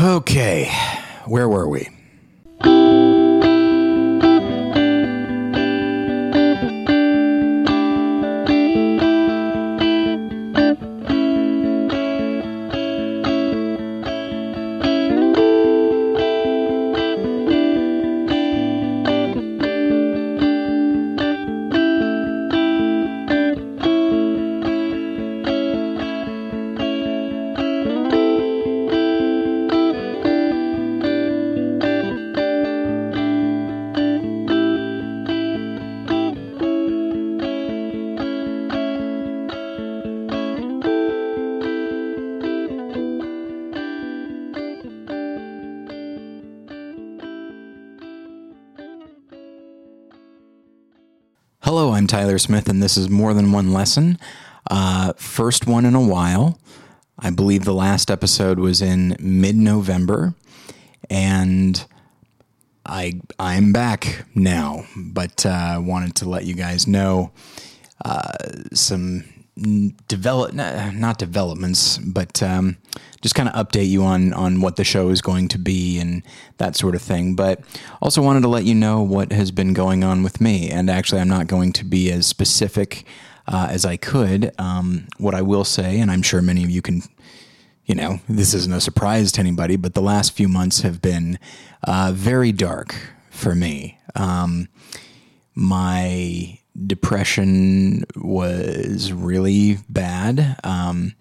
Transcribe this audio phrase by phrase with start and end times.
[0.00, 0.72] Okay,
[1.26, 1.88] where were we?
[52.38, 54.18] Smith, and this is More Than One Lesson.
[54.70, 56.58] Uh, first one in a while.
[57.18, 60.34] I believe the last episode was in mid November,
[61.08, 61.84] and
[62.84, 64.84] I I'm back now.
[64.96, 67.32] But I uh, wanted to let you guys know
[68.04, 68.32] uh,
[68.72, 69.24] some
[70.08, 72.76] develop not developments, but um,
[73.20, 76.22] just kind of update you on on what the show is going to be and
[76.58, 77.34] that sort of thing.
[77.34, 77.60] But
[78.00, 80.70] also wanted to let you know what has been going on with me.
[80.70, 83.04] And actually, I'm not going to be as specific
[83.46, 84.52] uh, as I could.
[84.58, 87.02] Um, what I will say, and I'm sure many of you can.
[87.84, 91.36] You know, this isn't a surprise to anybody, but the last few months have been
[91.82, 92.94] uh, very dark
[93.28, 93.98] for me.
[94.14, 94.68] Um,
[95.54, 100.56] my depression was really bad.
[100.64, 101.14] Um,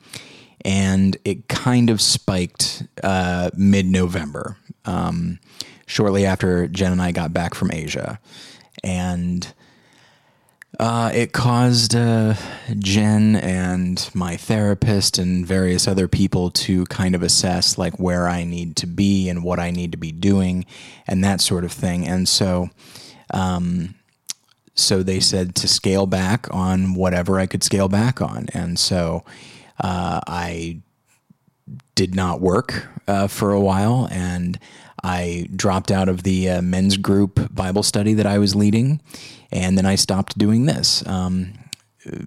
[0.64, 5.40] and it kind of spiked uh, mid November, um,
[5.88, 8.20] shortly after Jen and I got back from Asia.
[8.84, 9.52] And
[10.80, 12.34] uh, it caused uh,
[12.80, 18.44] Jen and my therapist and various other people to kind of assess like where I
[18.44, 20.66] need to be and what I need to be doing
[21.08, 22.08] and that sort of thing.
[22.08, 22.70] And so,
[23.34, 23.96] um,
[24.82, 28.48] so they said to scale back on whatever I could scale back on.
[28.54, 29.24] And so
[29.80, 30.82] uh, I
[31.96, 34.60] did not work uh, for a while and
[35.04, 39.02] I dropped out of the uh, men's group Bible study that I was leading.
[39.52, 41.06] And then I stopped doing this.
[41.08, 41.54] Um,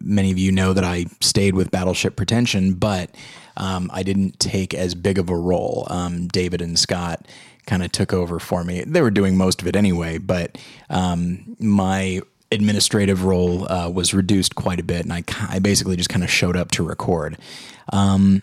[0.01, 3.11] many of you know that I stayed with Battleship Pretension, but
[3.57, 5.87] um, I didn't take as big of a role.
[5.89, 7.27] Um, David and Scott
[7.67, 8.83] kind of took over for me.
[8.85, 10.59] They were doing most of it anyway, but
[10.91, 16.09] um, my administrative role uh, was reduced quite a bit, and I, I basically just
[16.09, 17.37] kind of showed up to record.
[17.93, 18.43] Um,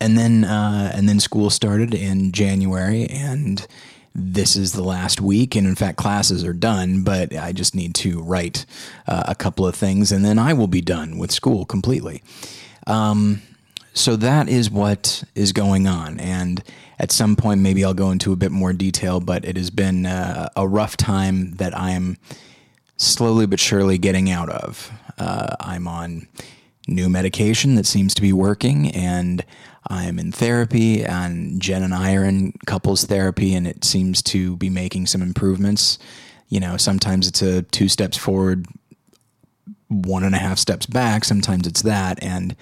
[0.00, 3.66] and then uh, and then school started in January, and
[4.14, 5.54] this is the last week.
[5.54, 8.66] And in fact, classes are done, but I just need to write
[9.06, 12.22] uh, a couple of things, and then I will be done with school completely.
[12.86, 13.42] Um,
[13.94, 16.62] so that is what is going on, and
[16.98, 19.20] at some point, maybe I'll go into a bit more detail.
[19.20, 22.18] But it has been uh, a rough time that I am
[22.96, 24.90] slowly but surely getting out of.
[25.18, 26.28] Uh, I'm on
[26.88, 29.44] new medication that seems to be working, and
[29.88, 31.04] I'm in therapy.
[31.04, 35.22] And Jen and I are in couples therapy, and it seems to be making some
[35.22, 35.98] improvements.
[36.48, 38.66] You know, sometimes it's a two steps forward,
[39.88, 41.24] one and a half steps back.
[41.24, 42.56] Sometimes it's that, and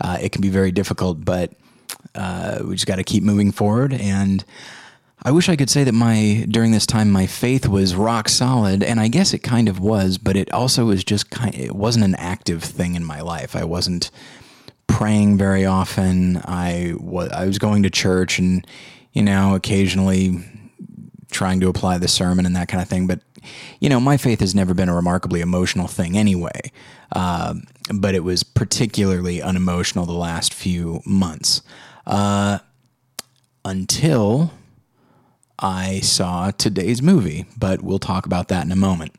[0.00, 1.24] uh, it can be very difficult.
[1.24, 1.52] But
[2.14, 4.44] uh, we just got to keep moving forward and
[5.22, 8.82] I wish I could say that my during this time my faith was rock solid,
[8.82, 11.54] and I guess it kind of was, but it also was just kind.
[11.54, 13.54] It wasn't an active thing in my life.
[13.54, 14.10] I wasn't
[14.86, 16.38] praying very often.
[16.44, 18.66] I was I was going to church, and
[19.12, 20.44] you know, occasionally
[21.30, 23.06] trying to apply the sermon and that kind of thing.
[23.06, 23.20] But
[23.78, 26.72] you know, my faith has never been a remarkably emotional thing anyway.
[27.12, 27.54] Uh,
[27.92, 31.62] but it was particularly unemotional the last few months
[32.06, 32.58] uh,
[33.64, 34.52] until
[35.60, 39.14] I saw today's movie, but we'll talk about that in a moment.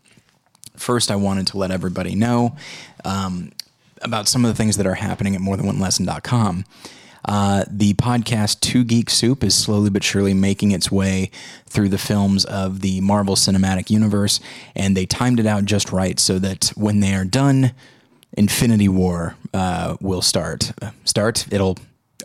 [0.75, 2.55] First, I wanted to let everybody know
[3.05, 3.51] um,
[4.01, 6.65] about some of the things that are happening at morethanonelesson.com.
[7.23, 11.29] Uh, the podcast Two Geek Soup is slowly but surely making its way
[11.67, 14.39] through the films of the Marvel Cinematic Universe,
[14.75, 17.73] and they timed it out just right so that when they are done,
[18.33, 20.71] Infinity War uh, will start.
[21.05, 21.45] Start.
[21.51, 21.77] It'll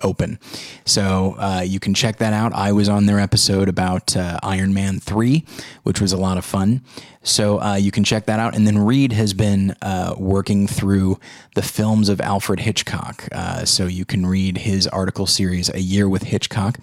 [0.02, 0.38] open.
[0.84, 2.52] So uh, you can check that out.
[2.52, 5.44] I was on their episode about uh, Iron Man 3,
[5.82, 6.82] which was a lot of fun.
[7.22, 8.54] So uh, you can check that out.
[8.54, 11.18] And then Reed has been uh, working through
[11.54, 13.28] the films of Alfred Hitchcock.
[13.32, 16.78] Uh, so you can read his article series, A Year with Hitchcock.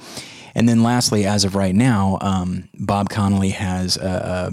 [0.56, 4.52] And then lastly, as of right now, um, Bob Connolly has a,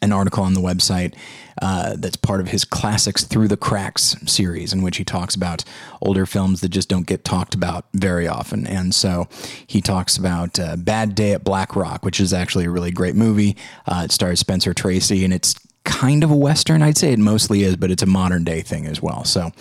[0.00, 1.14] an article on the website
[1.60, 5.64] uh, that's part of his Classics Through the Cracks series, in which he talks about
[6.00, 8.66] older films that just don't get talked about very often.
[8.66, 9.28] And so
[9.66, 13.14] he talks about uh, Bad Day at Black Rock, which is actually a really great
[13.14, 13.56] movie.
[13.86, 15.54] Uh, it stars Spencer Tracy, and it's
[15.84, 16.82] kind of a western.
[16.82, 19.24] I'd say it mostly is, but it's a modern day thing as well.
[19.24, 19.52] So,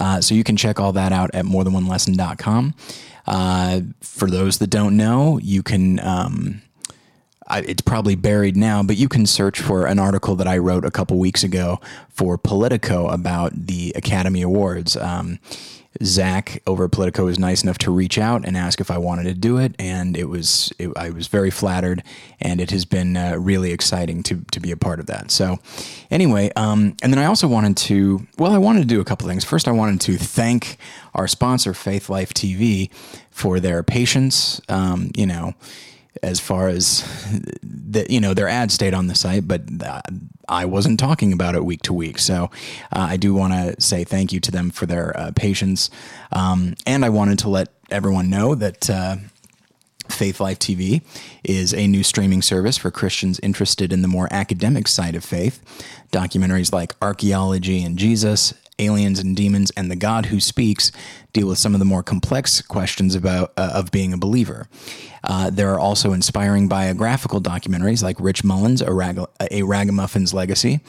[0.00, 2.74] uh, so you can check all that out at morethanonelesson.com.
[3.26, 6.00] Uh, for those that don't know, you can.
[6.00, 6.62] Um,
[7.46, 10.84] I, it's probably buried now, but you can search for an article that I wrote
[10.84, 14.96] a couple weeks ago for Politico about the Academy Awards.
[14.96, 15.38] Um,
[16.02, 19.24] Zach over at Politico was nice enough to reach out and ask if I wanted
[19.24, 22.02] to do it, and it was it, I was very flattered,
[22.40, 25.30] and it has been uh, really exciting to to be a part of that.
[25.30, 25.60] So,
[26.10, 29.28] anyway, um, and then I also wanted to well, I wanted to do a couple
[29.28, 29.44] things.
[29.44, 30.78] First, I wanted to thank
[31.14, 32.90] our sponsor, Faithlife TV,
[33.30, 34.60] for their patience.
[34.68, 35.54] Um, you know
[36.22, 37.02] as far as
[37.62, 40.00] the, you know their ad stayed on the site, but uh,
[40.48, 42.18] I wasn't talking about it week to week.
[42.18, 42.50] So
[42.92, 45.90] uh, I do want to say thank you to them for their uh, patience,
[46.32, 48.88] um, and I wanted to let everyone know that.
[48.88, 49.16] Uh,
[50.08, 51.00] Faithlife TV
[51.42, 55.62] is a new streaming service for Christians interested in the more academic side of faith.
[56.12, 60.92] Documentaries like Archaeology and Jesus, aliens and demons, and the God who speaks
[61.34, 64.66] deal with some of the more complex questions about uh, of being a believer.
[65.22, 70.80] Uh, there are also inspiring biographical documentaries like Rich Mullins, A, Rag- a Ragamuffin's Legacy,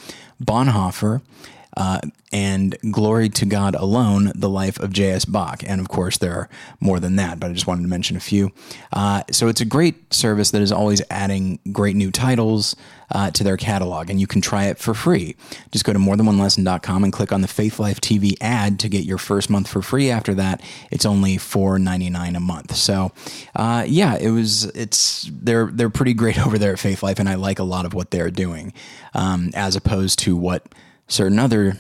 [0.42, 1.22] Bonhoeffer,
[1.78, 2.00] uh,
[2.32, 5.26] and Glory to God Alone, The Life of J.S.
[5.26, 5.64] Bach.
[5.66, 6.50] And of course, there are
[6.80, 8.52] more than that, but I just wanted to mention a few.
[8.92, 12.76] Uh, so it's a great service that is always adding great new titles
[13.12, 15.36] uh, to their catalog, and you can try it for free.
[15.72, 19.50] Just go to morethanonelesson.com and click on the Faithlife TV ad to get your first
[19.50, 20.10] month for free.
[20.10, 20.62] After that,
[20.92, 22.76] it's only $4.99 a month.
[22.76, 23.12] So,
[23.56, 24.66] uh, yeah, it was.
[24.66, 27.94] It's they're they're pretty great over there at Faithlife, and I like a lot of
[27.94, 28.74] what they're doing,
[29.14, 30.68] um, as opposed to what
[31.08, 31.78] certain other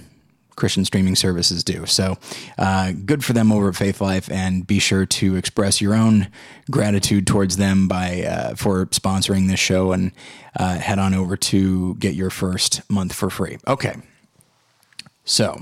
[0.56, 1.86] Christian streaming services do.
[1.86, 2.18] So
[2.58, 6.30] uh, good for them over at Faithlife, and be sure to express your own
[6.72, 10.12] gratitude towards them by uh, for sponsoring this show, and
[10.58, 13.58] uh, head on over to get your first month for free.
[13.68, 13.96] Okay,
[15.26, 15.62] so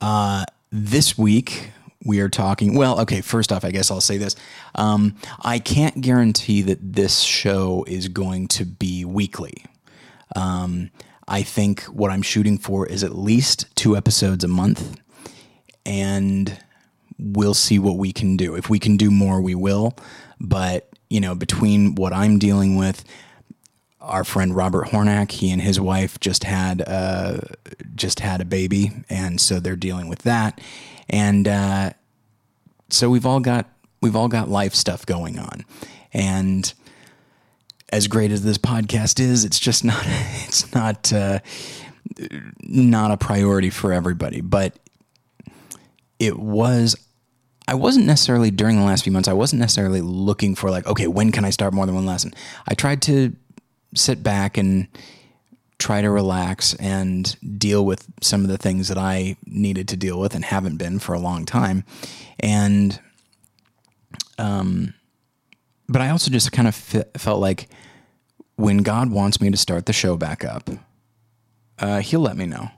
[0.00, 1.70] uh, this week
[2.04, 2.74] we are talking.
[2.74, 3.22] Well, okay.
[3.22, 4.36] First off, I guess I'll say this:
[4.74, 9.64] um, I can't guarantee that this show is going to be weekly.
[10.34, 10.90] Um,
[11.28, 15.00] I think what I'm shooting for is at least two episodes a month,
[15.84, 16.58] and
[17.18, 18.54] we'll see what we can do.
[18.54, 19.96] If we can do more, we will.
[20.38, 23.04] But, you know, between what I'm dealing with,
[24.00, 27.40] our friend Robert Hornack, he and his wife just had uh,
[27.96, 30.60] just had a baby, and so they're dealing with that.
[31.08, 31.90] And uh,
[32.88, 33.68] so we've all got
[34.00, 35.64] we've all got life stuff going on,
[36.12, 36.72] and
[37.90, 41.40] as great as this podcast is, it's just not it's not uh,
[42.60, 44.40] not a priority for everybody.
[44.40, 44.78] But
[46.18, 46.96] it was.
[47.68, 49.28] I wasn't necessarily during the last few months.
[49.28, 52.32] I wasn't necessarily looking for like, okay, when can I start more than one lesson?
[52.68, 53.34] I tried to
[53.92, 54.86] sit back and
[55.78, 60.18] try to relax and deal with some of the things that I needed to deal
[60.20, 61.84] with and haven't been for a long time.
[62.38, 62.98] And
[64.38, 64.94] um,
[65.88, 67.68] but I also just kind of felt like
[68.56, 70.70] when God wants me to start the show back up,
[71.78, 72.70] uh, He'll let me know.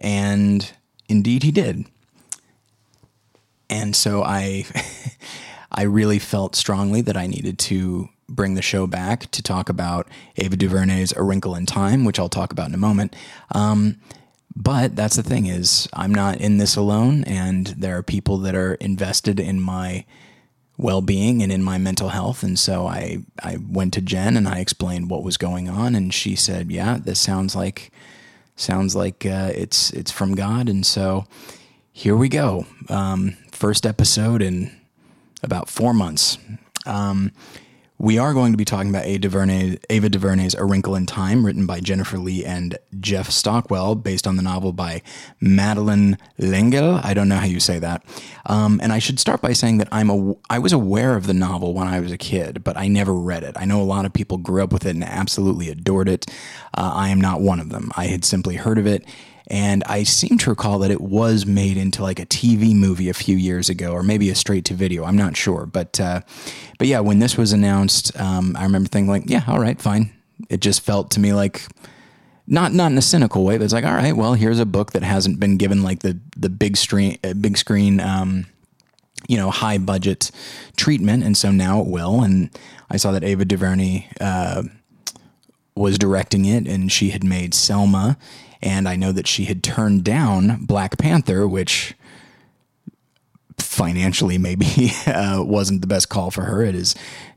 [0.00, 0.70] And
[1.08, 1.86] indeed, He did.
[3.68, 4.64] And so I,
[5.70, 10.08] I really felt strongly that I needed to bring the show back to talk about
[10.36, 13.14] Ava DuVernay's A Wrinkle in Time, which I'll talk about in a moment.
[13.54, 14.00] Um,
[14.54, 18.54] but that's the thing is, I'm not in this alone, and there are people that
[18.54, 20.06] are invested in my
[20.78, 22.42] well-being and in my mental health.
[22.42, 25.94] And so I I went to Jen and I explained what was going on.
[25.94, 27.90] And she said yeah this sounds like
[28.56, 30.68] sounds like uh, it's it's from God.
[30.68, 31.26] And so
[31.92, 32.66] here we go.
[32.88, 34.74] Um, first episode in
[35.42, 36.38] about four months.
[36.84, 37.32] Um,
[37.98, 41.46] we are going to be talking about Ava, DuVernay, Ava DuVernay's A Wrinkle in Time,
[41.46, 45.02] written by Jennifer Lee and Jeff Stockwell, based on the novel by
[45.40, 47.00] Madeleine L'Engle.
[47.02, 48.04] I don't know how you say that.
[48.44, 51.34] Um, and I should start by saying that I'm a, I was aware of the
[51.34, 53.56] novel when I was a kid, but I never read it.
[53.58, 56.26] I know a lot of people grew up with it and absolutely adored it.
[56.74, 57.90] Uh, I am not one of them.
[57.96, 59.06] I had simply heard of it
[59.48, 63.14] and I seem to recall that it was made into like a TV movie a
[63.14, 65.04] few years ago, or maybe a straight to video.
[65.04, 66.20] I'm not sure, but uh,
[66.78, 70.12] but yeah, when this was announced, um, I remember thinking like, yeah, all right, fine.
[70.48, 71.62] It just felt to me like
[72.46, 74.92] not not in a cynical way, but it's like, all right, well, here's a book
[74.92, 78.00] that hasn't been given like the the big screen uh, big screen.
[78.00, 78.46] Um,
[79.28, 80.30] you know, high budget
[80.76, 82.22] treatment, and so now it will.
[82.22, 82.50] And
[82.90, 84.62] I saw that Ava DuVernay uh,
[85.74, 88.16] was directing it, and she had made Selma,
[88.62, 91.94] and I know that she had turned down Black Panther, which
[93.58, 96.62] financially maybe uh, wasn't the best call for her.
[96.62, 96.94] It is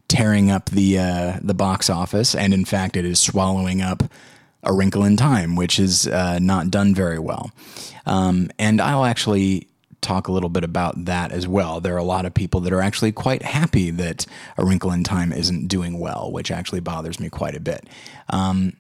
[0.07, 4.03] tearing up the uh, the box office, and in fact, it is swallowing up
[4.63, 7.51] A Wrinkle in Time, which is uh, not done very well.
[8.05, 9.67] Um, and I'll actually
[10.01, 11.81] talk a little bit about that as well.
[11.81, 14.25] There are a lot of people that are actually quite happy that
[14.57, 17.85] A Wrinkle in Time isn't doing well, which actually bothers me quite a bit.
[18.29, 18.73] Um,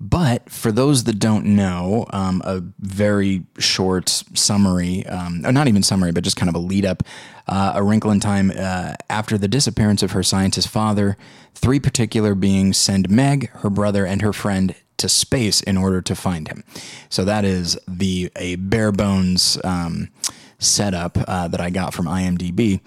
[0.00, 5.82] but for those that don't know, um, a very short summary, um, or not even
[5.82, 7.02] summary, but just kind of a lead up.
[7.48, 11.16] Uh, a Wrinkle in Time, uh, after the disappearance of her scientist father,
[11.54, 16.14] three particular beings send Meg, her brother, and her friend to space in order to
[16.14, 16.62] find him.
[17.08, 20.10] So that is the a bare bones um,
[20.58, 22.80] setup uh, that I got from IMDb,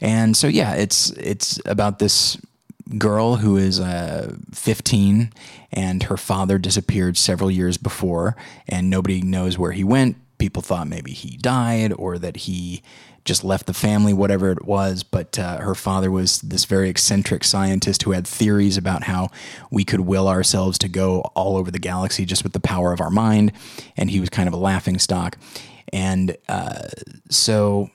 [0.00, 2.38] and so yeah, it's it's about this
[2.98, 5.32] girl who is uh, 15
[5.72, 8.36] and her father disappeared several years before
[8.68, 10.16] and nobody knows where he went.
[10.38, 12.82] People thought maybe he died or that he
[13.24, 15.02] just left the family, whatever it was.
[15.02, 19.30] But uh, her father was this very eccentric scientist who had theories about how
[19.70, 23.00] we could will ourselves to go all over the galaxy just with the power of
[23.00, 23.52] our mind.
[23.96, 25.36] And he was kind of a laughing stock.
[25.92, 26.88] And uh,
[27.28, 27.90] so,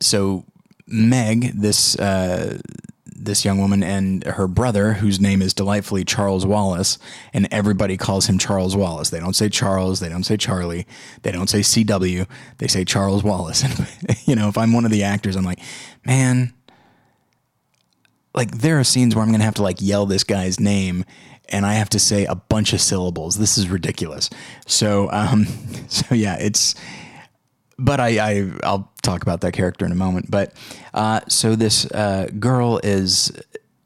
[0.00, 0.44] so
[0.86, 2.58] Meg, this uh,
[3.18, 6.98] this young woman and her brother, whose name is delightfully Charles Wallace,
[7.32, 9.10] and everybody calls him Charles Wallace.
[9.10, 10.86] They don't say Charles, they don't say Charlie,
[11.22, 12.26] they don't say CW,
[12.58, 13.62] they say Charles Wallace.
[13.62, 15.60] And you know, if I'm one of the actors, I'm like,
[16.04, 16.52] man,
[18.34, 21.04] like there are scenes where I'm gonna have to like yell this guy's name
[21.48, 23.38] and I have to say a bunch of syllables.
[23.38, 24.28] This is ridiculous.
[24.66, 25.46] So, um,
[25.88, 26.74] so yeah, it's
[27.78, 30.30] but I, I I'll talk about that character in a moment.
[30.30, 30.52] But
[30.92, 33.32] uh, so this uh, girl is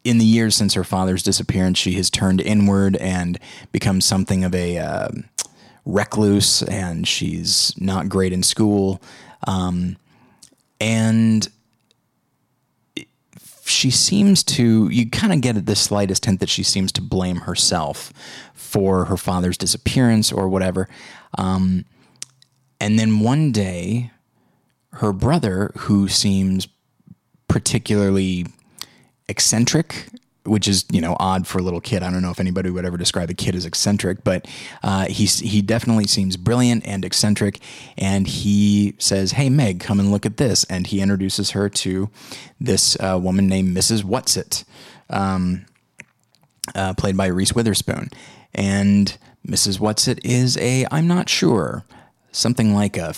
[0.05, 3.39] in the years since her father's disappearance, she has turned inward and
[3.71, 5.09] become something of a uh,
[5.85, 9.01] recluse, and she's not great in school,
[9.47, 9.97] um,
[10.81, 11.49] and
[13.65, 17.37] she seems to you kind of get the slightest hint that she seems to blame
[17.37, 18.13] herself
[18.55, 20.89] for her father's disappearance or whatever.
[21.39, 21.85] Um,
[22.81, 24.11] and then one day,
[24.95, 26.69] her brother, who seems
[27.49, 28.47] particularly
[29.29, 30.09] eccentric,
[30.45, 32.03] which is you know odd for a little kid.
[32.03, 34.47] I don't know if anybody would ever describe a kid as eccentric, but
[34.83, 37.61] uh, he's he definitely seems brilliant and eccentric.
[37.97, 42.11] And he says, "Hey Meg, come and look at this." And he introduces her to
[42.61, 44.03] this uh, woman named Mrs.
[44.03, 44.65] Whatsit,
[45.11, 45.67] um,
[46.75, 48.11] uh, played by Reese Witherspoon.
[48.55, 49.79] And Mrs.
[49.79, 51.85] Whatsit is a I'm not sure
[52.31, 53.15] something like a,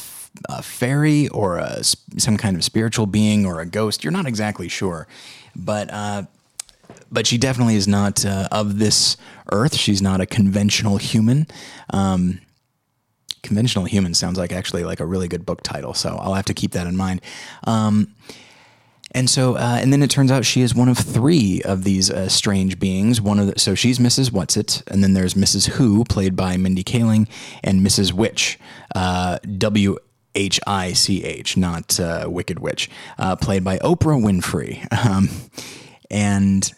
[0.48, 4.04] a fairy or a, some kind of spiritual being or a ghost.
[4.04, 5.06] You're not exactly sure,
[5.54, 6.24] but uh,
[7.10, 9.16] but she definitely is not uh, of this
[9.52, 9.74] earth.
[9.74, 11.46] She's not a conventional human.
[11.90, 12.40] Um,
[13.42, 16.54] conventional human sounds like actually like a really good book title, so I'll have to
[16.54, 17.20] keep that in mind.
[17.66, 18.14] Um,
[19.12, 22.10] and so, uh, and then it turns out she is one of three of these
[22.10, 23.20] uh, strange beings.
[23.20, 24.30] One of the, so she's Mrs.
[24.30, 25.68] Whatsit, and then there's Mrs.
[25.68, 27.28] Who, played by Mindy Kaling,
[27.62, 28.12] and Mrs.
[28.12, 28.58] Which,
[28.92, 29.98] uh, W
[30.34, 34.86] H I C H, not uh, Wicked Witch, uh, played by Oprah Winfrey.
[35.04, 35.28] Um,
[36.10, 36.72] and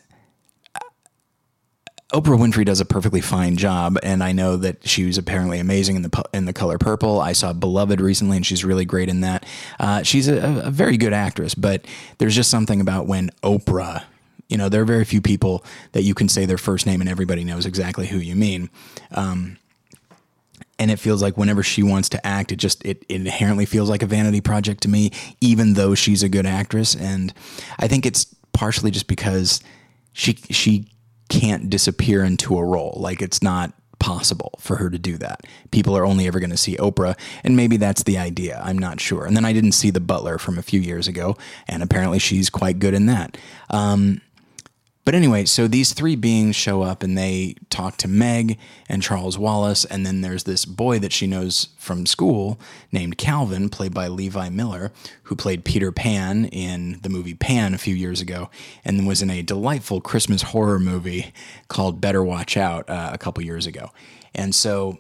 [2.12, 5.96] Oprah Winfrey does a perfectly fine job, and I know that she was apparently amazing
[5.96, 7.20] in the in the color purple.
[7.20, 9.44] I saw Beloved recently, and she's really great in that.
[9.80, 11.84] Uh, she's a, a, very good actress, but
[12.18, 14.04] there's just something about when Oprah.
[14.48, 17.10] You know, there are very few people that you can say their first name and
[17.10, 18.70] everybody knows exactly who you mean.
[19.10, 19.58] Um,
[20.78, 24.02] and it feels like whenever she wants to act, it just it, inherently feels like
[24.02, 26.94] a vanity project to me, even though she's a good actress.
[26.94, 27.32] And
[27.78, 29.60] I think it's partially just because
[30.12, 30.90] she she
[31.28, 32.96] can't disappear into a role.
[33.00, 35.40] Like it's not possible for her to do that.
[35.70, 38.60] People are only ever going to see Oprah, and maybe that's the idea.
[38.62, 39.24] I'm not sure.
[39.24, 42.50] And then I didn't see The Butler from a few years ago, and apparently she's
[42.50, 43.38] quite good in that.
[43.70, 44.20] Um,
[45.06, 48.58] but anyway, so these three beings show up and they talk to Meg
[48.88, 52.58] and Charles Wallace, and then there's this boy that she knows from school
[52.90, 54.90] named Calvin, played by Levi Miller,
[55.22, 58.50] who played Peter Pan in the movie Pan a few years ago,
[58.84, 61.32] and was in a delightful Christmas horror movie
[61.68, 63.92] called Better Watch Out uh, a couple years ago.
[64.34, 64.98] And so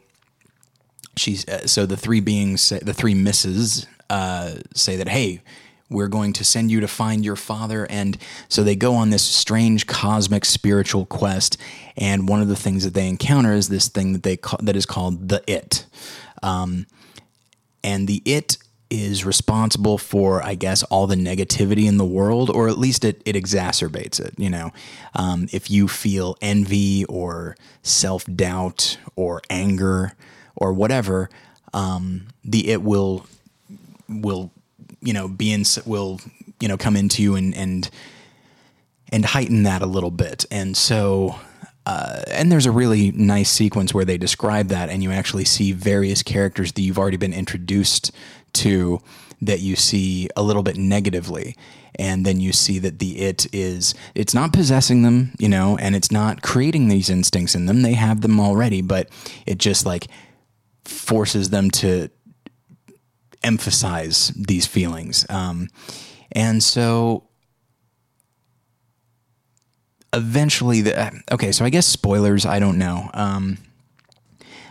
[1.16, 5.42] she's uh, so the three beings, the three misses, uh, say that hey
[5.88, 7.86] we're going to send you to find your father.
[7.88, 11.56] And so they go on this strange cosmic spiritual quest.
[11.96, 14.76] And one of the things that they encounter is this thing that they call, that
[14.76, 15.86] is called the It.
[16.42, 16.86] Um,
[17.84, 18.58] and the It
[18.90, 23.20] is responsible for, I guess, all the negativity in the world, or at least it,
[23.24, 24.34] it exacerbates it.
[24.38, 24.72] You know,
[25.14, 30.12] um, if you feel envy or self doubt or anger
[30.54, 31.28] or whatever,
[31.74, 33.26] um, the it will
[34.08, 34.52] will
[35.00, 36.20] you know be in will
[36.60, 37.90] you know come into you and and
[39.12, 40.44] and heighten that a little bit.
[40.50, 41.36] And so
[41.86, 45.70] uh, and there's a really nice sequence where they describe that, and you actually see
[45.70, 48.10] various characters that you've already been introduced
[48.54, 49.00] to
[49.40, 51.54] that you see a little bit negatively.
[51.98, 55.94] And then you see that the it is, it's not possessing them, you know, and
[55.94, 57.82] it's not creating these instincts in them.
[57.82, 59.08] They have them already, but
[59.46, 60.08] it just like
[60.84, 62.10] forces them to
[63.46, 65.24] emphasize these feelings.
[65.30, 65.68] Um,
[66.32, 67.28] and so
[70.12, 73.58] eventually the okay so i guess spoilers i don't know um,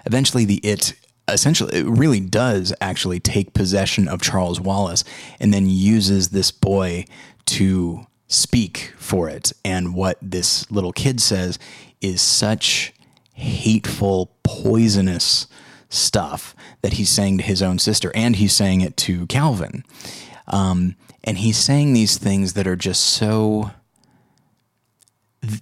[0.06, 0.94] eventually the it
[1.28, 5.04] essentially it really does actually take possession of charles wallace
[5.40, 7.06] and then uses this boy
[7.46, 11.60] to speak for it and what this little kid says
[12.02, 12.92] is such
[13.34, 15.48] hateful poisonous
[15.96, 19.84] stuff that he's saying to his own sister and he's saying it to calvin
[20.48, 23.72] um, and he's saying these things that are just so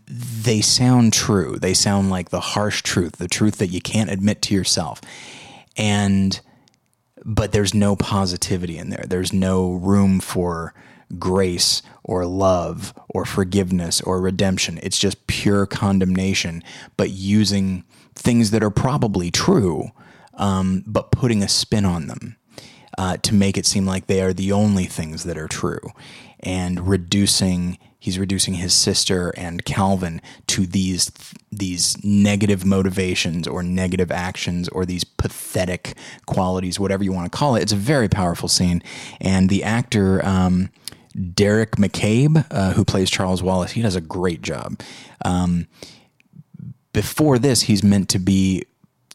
[0.07, 1.57] they sound true.
[1.59, 5.01] They sound like the harsh truth, the truth that you can't admit to yourself.
[5.75, 6.39] And
[7.25, 9.05] but there's no positivity in there.
[9.07, 10.73] There's no room for
[11.17, 14.79] grace or love or forgiveness or redemption.
[14.83, 16.63] It's just pure condemnation,
[16.97, 19.91] but using things that are probably true,
[20.35, 22.37] um, but putting a spin on them
[22.97, 25.91] uh, to make it seem like they are the only things that are true
[26.39, 31.09] and reducing he's reducing his sister and Calvin to these
[31.49, 37.55] these negative motivations or negative actions or these pathetic qualities, whatever you want to call
[37.55, 37.61] it.
[37.61, 38.83] It's a very powerful scene,
[39.21, 40.23] and the actor.
[40.25, 40.69] Um,
[41.15, 44.81] Deric McCabe, uh, who plays Charles Wallace, he does a great job.
[45.23, 45.67] Um,
[46.91, 48.63] before this, he's meant to be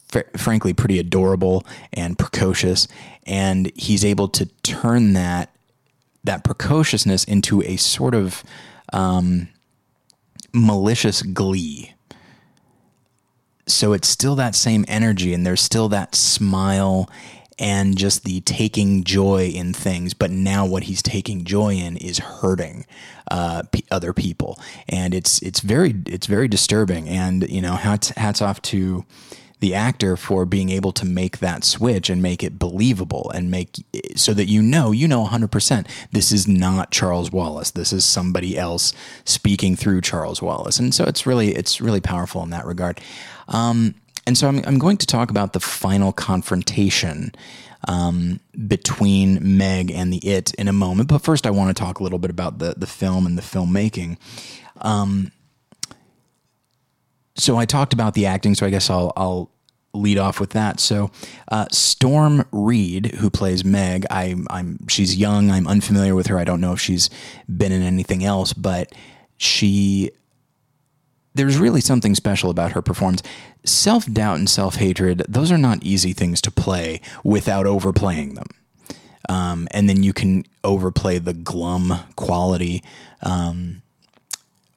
[0.09, 2.88] fr- frankly pretty adorable and precocious,
[3.27, 5.50] and he's able to turn that
[6.25, 8.43] that precociousness into a sort of
[8.93, 9.49] um,
[10.53, 11.94] malicious glee.
[13.66, 17.11] So it's still that same energy, and there's still that smile
[17.59, 20.14] and just the taking joy in things.
[20.14, 22.87] But now, what he's taking joy in is hurting
[23.31, 27.09] uh, p- other people, and it's it's very it's very disturbing.
[27.09, 29.05] And you know, hats hats off to
[29.61, 33.71] the actor for being able to make that switch and make it believable and make
[34.14, 37.71] so that you know you know 100% this is not Charles Wallace.
[37.71, 38.92] This is somebody else
[39.25, 40.79] speaking through Charles Wallace.
[40.79, 43.01] And so it's really it's really powerful in that regard.
[43.49, 43.94] Um,
[44.27, 47.33] and so I'm, I'm going to talk about the final confrontation
[47.87, 51.09] um, between Meg and the It in a moment.
[51.09, 53.42] But first I want to talk a little bit about the the film and the
[53.42, 54.18] filmmaking.
[54.81, 55.33] Um,
[57.38, 59.51] so I talked about the acting, so I guess I'll I'll
[59.94, 60.81] lead off with that.
[60.81, 61.11] So
[61.51, 65.51] uh, Storm Reid, who plays Meg, I, I'm she's young.
[65.51, 66.38] I'm unfamiliar with her.
[66.38, 67.09] I don't know if she's
[67.48, 68.94] been in anything else, but
[69.37, 70.11] she
[71.35, 73.22] there's really something special about her performance.
[73.64, 78.48] Self doubt and self hatred; those are not easy things to play without overplaying them.
[79.29, 82.83] Um, and then you can overplay the glum quality.
[83.22, 83.83] Um,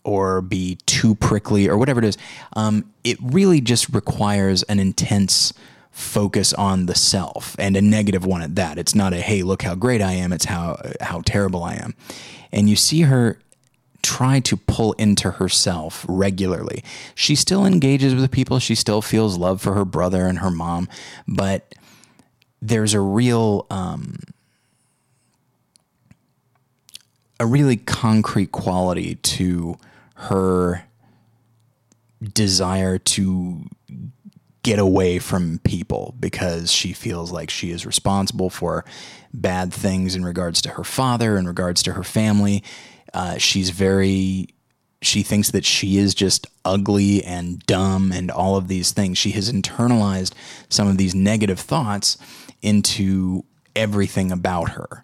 [0.03, 2.17] or be too prickly or whatever it is.
[2.55, 5.53] Um, it really just requires an intense
[5.91, 8.77] focus on the self and a negative one at that.
[8.77, 10.33] It's not a hey, look how great I am.
[10.33, 11.93] It's how how terrible I am.
[12.51, 13.37] And you see her
[14.01, 16.83] try to pull into herself regularly.
[17.13, 18.59] She still engages with people.
[18.59, 20.89] She still feels love for her brother and her mom,
[21.27, 21.75] but
[22.61, 24.17] there's a real um,
[27.39, 29.77] a really concrete quality to
[30.21, 30.83] her
[32.21, 33.63] desire to
[34.63, 38.85] get away from people because she feels like she is responsible for
[39.33, 42.63] bad things in regards to her father, in regards to her family.
[43.13, 44.49] Uh, she's very,
[45.01, 49.17] she thinks that she is just ugly and dumb and all of these things.
[49.17, 50.33] She has internalized
[50.69, 52.17] some of these negative thoughts
[52.61, 53.43] into
[53.75, 55.03] everything about her.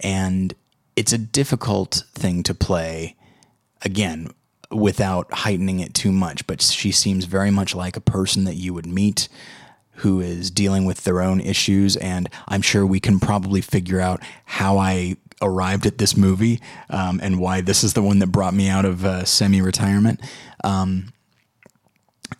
[0.00, 0.54] And
[0.96, 3.14] it's a difficult thing to play,
[3.82, 4.30] again,
[4.70, 6.46] without heightening it too much.
[6.46, 9.28] But she seems very much like a person that you would meet
[9.98, 11.96] who is dealing with their own issues.
[11.96, 17.20] And I'm sure we can probably figure out how I arrived at this movie um,
[17.22, 20.20] and why this is the one that brought me out of uh, semi retirement.
[20.62, 21.12] Um,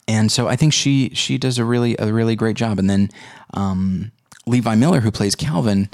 [0.07, 2.79] and so I think she she does a really a really great job.
[2.79, 3.09] And then
[3.55, 4.13] um,
[4.47, 5.89] Levi Miller, who plays Calvin,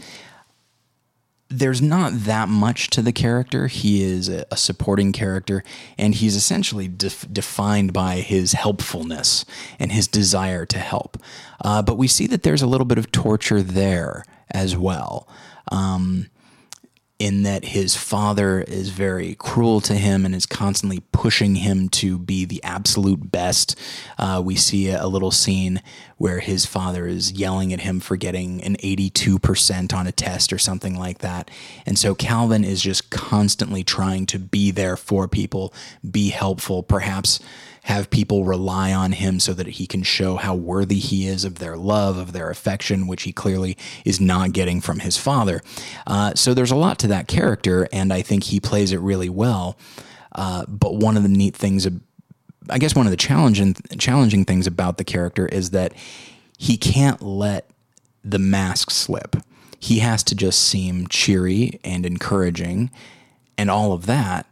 [1.48, 3.66] there's not that much to the character.
[3.66, 5.62] He is a, a supporting character,
[5.98, 9.44] and he's essentially def- defined by his helpfulness
[9.78, 11.18] and his desire to help.
[11.60, 15.28] Uh, but we see that there's a little bit of torture there as well.
[15.70, 16.28] Um,
[17.18, 22.18] in that his father is very cruel to him and is constantly pushing him to
[22.18, 23.78] be the absolute best.
[24.18, 25.80] Uh, we see a, little scene
[26.16, 30.58] where his father is yelling at him for getting an 82% on a test or
[30.58, 31.52] something like that.
[31.86, 35.72] And so Calvin is just constantly trying to be there for people,
[36.10, 37.38] be helpful, perhaps
[37.84, 41.58] have people rely on him so that he can show how worthy he is of
[41.58, 45.60] their love, of their affection, which he clearly is not getting from his father.
[46.06, 49.28] Uh, so there's a lot to that character, and I think he plays it really
[49.28, 49.76] well.
[50.32, 51.86] Uh, but one of the neat things,
[52.70, 55.92] I guess, one of the challenging challenging things about the character is that
[56.56, 57.68] he can't let
[58.24, 59.36] the mask slip.
[59.78, 62.90] He has to just seem cheery and encouraging,
[63.58, 64.46] and all of that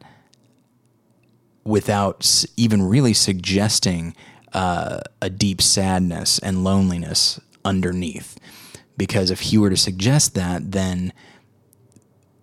[1.65, 4.15] without even really suggesting
[4.53, 8.39] uh, a deep sadness and loneliness underneath.
[8.97, 11.13] Because if he were to suggest that, then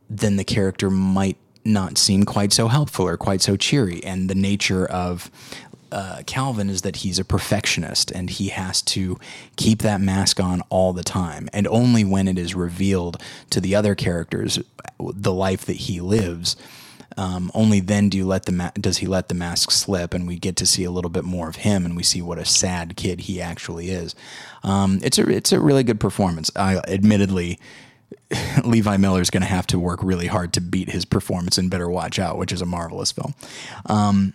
[0.10, 4.03] then the character might not seem quite so helpful or quite so cheery.
[4.03, 5.29] And the nature of
[5.91, 9.19] uh, Calvin is that he's a perfectionist and he has to
[9.55, 11.47] keep that mask on all the time.
[11.53, 14.60] And only when it is revealed to the other characters
[14.99, 16.55] the life that he lives
[17.17, 20.28] um, only then do you let the ma- does he let the mask slip, and
[20.28, 22.45] we get to see a little bit more of him, and we see what a
[22.45, 24.15] sad kid he actually is.
[24.63, 26.52] Um, it's a it's a really good performance.
[26.56, 27.60] I admittedly.
[28.63, 31.69] Levi Miller is going to have to work really hard to beat his performance in
[31.69, 33.34] Better Watch Out, which is a marvelous film.
[33.86, 34.34] Um,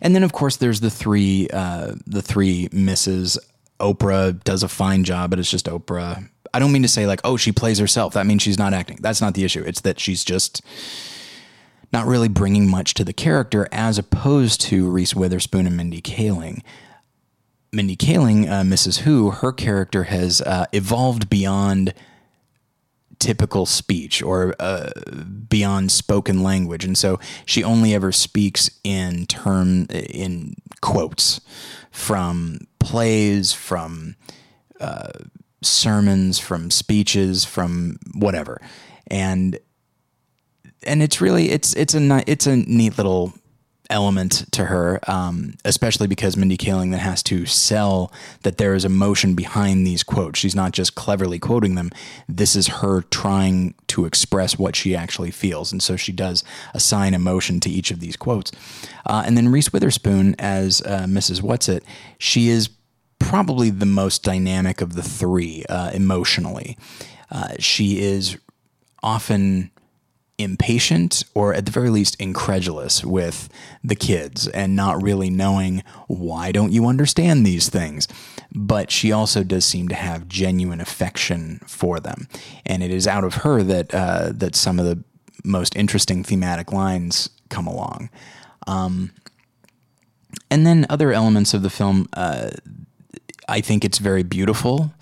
[0.00, 3.38] and then, of course, there's the three uh, the three misses.
[3.80, 6.28] Oprah does a fine job, but it's just Oprah.
[6.54, 8.14] I don't mean to say like, oh, she plays herself.
[8.14, 8.98] That means she's not acting.
[9.00, 9.62] That's not the issue.
[9.66, 10.62] It's that she's just
[11.92, 16.62] not really bringing much to the character as opposed to Reese Witherspoon and Mindy Kaling.
[17.72, 19.00] Mindy Kaling, uh, Mrs.
[19.00, 21.94] Who, her character has uh, evolved beyond
[23.18, 24.90] typical speech or uh,
[25.48, 31.40] beyond spoken language, and so she only ever speaks in term in quotes
[31.90, 34.16] from plays, from
[34.80, 35.12] uh,
[35.62, 38.60] sermons, from speeches, from whatever,
[39.06, 39.58] and
[40.84, 43.32] and it's really it's it's a it's a neat little
[43.92, 48.10] element to her, um, especially because Mindy Kaling then has to sell
[48.42, 50.38] that there is emotion behind these quotes.
[50.38, 51.90] She's not just cleverly quoting them.
[52.26, 56.42] This is her trying to express what she actually feels, and so she does
[56.74, 58.50] assign emotion to each of these quotes.
[59.06, 61.42] Uh, and then Reese Witherspoon as uh, Mrs.
[61.42, 61.82] Whatsit,
[62.18, 62.70] she is
[63.18, 66.76] probably the most dynamic of the three uh, emotionally.
[67.30, 68.36] Uh, she is
[69.02, 69.70] often
[70.42, 73.48] impatient or at the very least incredulous with
[73.82, 78.08] the kids and not really knowing why don't you understand these things.
[78.54, 82.28] But she also does seem to have genuine affection for them.
[82.66, 85.02] And it is out of her that uh, that some of the
[85.44, 88.10] most interesting thematic lines come along.
[88.66, 89.12] Um,
[90.50, 92.50] and then other elements of the film uh,
[93.48, 94.92] I think it's very beautiful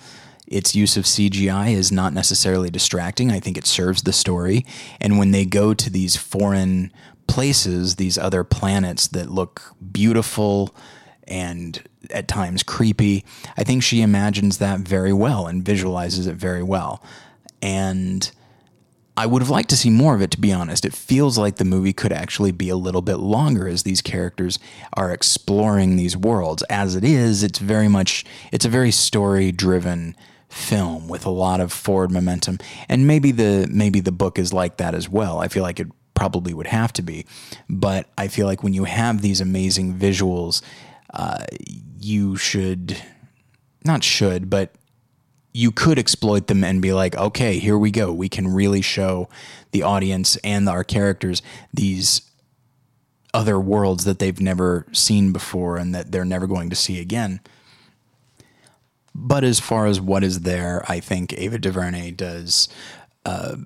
[0.50, 3.30] its use of CGI is not necessarily distracting.
[3.30, 4.66] I think it serves the story.
[5.00, 6.92] And when they go to these foreign
[7.28, 10.74] places, these other planets that look beautiful
[11.28, 13.24] and at times creepy,
[13.56, 17.00] I think she imagines that very well and visualizes it very well.
[17.62, 18.28] And
[19.16, 20.84] I would have liked to see more of it, to be honest.
[20.84, 24.58] It feels like the movie could actually be a little bit longer as these characters
[24.94, 26.64] are exploring these worlds.
[26.70, 30.16] As it is, it's very much, it's a very story driven
[30.50, 32.58] film with a lot of forward momentum.
[32.88, 35.38] And maybe the maybe the book is like that as well.
[35.38, 37.24] I feel like it probably would have to be,
[37.68, 40.60] but I feel like when you have these amazing visuals,
[41.14, 41.44] uh,
[41.98, 43.00] you should
[43.84, 44.74] not should, but
[45.52, 48.12] you could exploit them and be like, okay, here we go.
[48.12, 49.28] We can really show
[49.72, 52.22] the audience and our characters these
[53.32, 57.40] other worlds that they've never seen before and that they're never going to see again.
[59.22, 62.70] But as far as what is there, I think Ava DuVernay does
[63.26, 63.56] uh,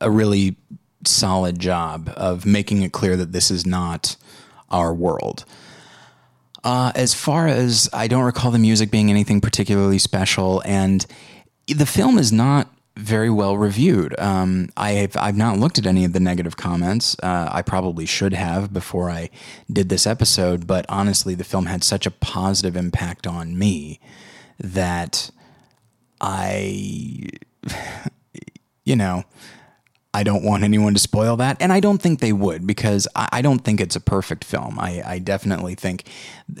[0.00, 0.56] a really
[1.06, 4.16] solid job of making it clear that this is not
[4.70, 5.44] our world.
[6.64, 11.06] Uh, as far as I don't recall the music being anything particularly special, and
[11.68, 14.18] the film is not very well reviewed.
[14.18, 17.16] Um, I have I've not looked at any of the negative comments.
[17.22, 19.30] Uh, I probably should have before I
[19.72, 24.00] did this episode, but honestly, the film had such a positive impact on me
[24.58, 25.30] that
[26.20, 27.28] I
[28.84, 29.24] you know,
[30.12, 31.56] I don't want anyone to spoil that.
[31.60, 34.78] And I don't think they would because I, I don't think it's a perfect film.
[34.78, 36.04] I, I, definitely think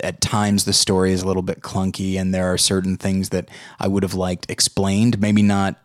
[0.00, 3.48] at times the story is a little bit clunky and there are certain things that
[3.78, 5.76] I would have liked explained, maybe not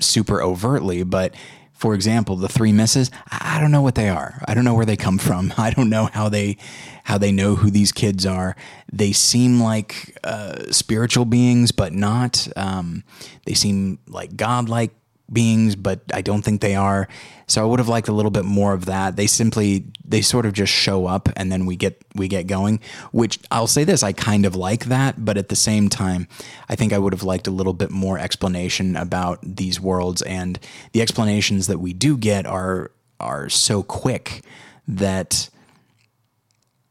[0.00, 1.34] super overtly, but
[1.82, 4.40] for example, the three misses, I don't know what they are.
[4.46, 5.52] I don't know where they come from.
[5.58, 6.56] I don't know how they
[7.02, 8.54] how they know who these kids are.
[8.92, 12.46] They seem like uh, spiritual beings, but not.
[12.54, 13.02] Um,
[13.46, 14.92] they seem like godlike
[15.32, 17.08] beings, but I don't think they are.
[17.46, 19.16] So I would have liked a little bit more of that.
[19.16, 22.80] They simply they sort of just show up and then we get we get going,
[23.12, 26.28] which I'll say this, I kind of like that, but at the same time,
[26.68, 30.58] I think I would have liked a little bit more explanation about these worlds and
[30.92, 32.90] the explanations that we do get are
[33.20, 34.42] are so quick
[34.88, 35.48] that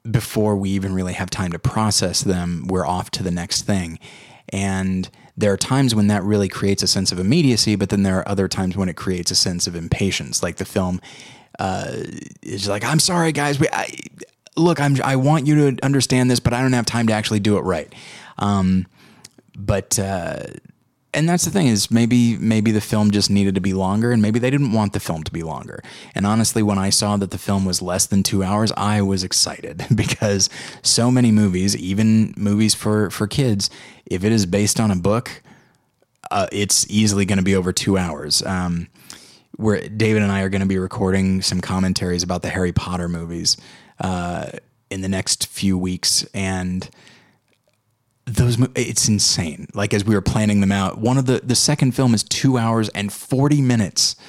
[0.10, 3.99] before we even really have time to process them, we're off to the next thing.
[4.49, 5.10] And
[5.41, 8.27] there are times when that really creates a sense of immediacy, but then there are
[8.27, 10.41] other times when it creates a sense of impatience.
[10.41, 11.01] Like the film
[11.60, 11.91] uh,
[12.41, 13.60] is like, I'm sorry, guys.
[13.60, 13.89] We, I,
[14.56, 17.41] look, I'm, I want you to understand this, but I don't have time to actually
[17.41, 17.93] do it right.
[18.38, 18.88] Um,
[19.58, 20.43] but uh,
[21.13, 24.21] and that's the thing is maybe maybe the film just needed to be longer and
[24.21, 25.84] maybe they didn't want the film to be longer.
[26.15, 29.24] And honestly when i saw that the film was less than two hours i was
[29.24, 30.50] excited because
[30.82, 33.69] so many movies even movies for for kids
[34.06, 35.41] if it is based on a book
[36.30, 38.41] uh, it's easily going to be over two hours.
[38.43, 38.88] Um,
[39.58, 43.10] where david and i are going to be recording some commentaries about the harry potter
[43.10, 43.58] movies
[44.00, 44.50] uh,
[44.91, 46.26] in the next few weeks.
[46.34, 46.88] And
[48.36, 49.67] those it's insane.
[49.74, 52.58] Like as we were planning them out, one of the the second film is two
[52.58, 54.15] hours and forty minutes.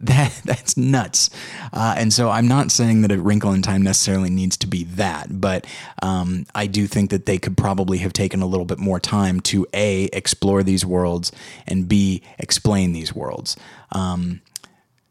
[0.00, 1.30] That that's nuts.
[1.72, 4.84] Uh, and so I'm not saying that a Wrinkle in Time necessarily needs to be
[4.84, 5.66] that, but
[6.02, 9.40] um, I do think that they could probably have taken a little bit more time
[9.42, 11.32] to a explore these worlds
[11.66, 13.56] and b explain these worlds.
[13.92, 14.42] Um,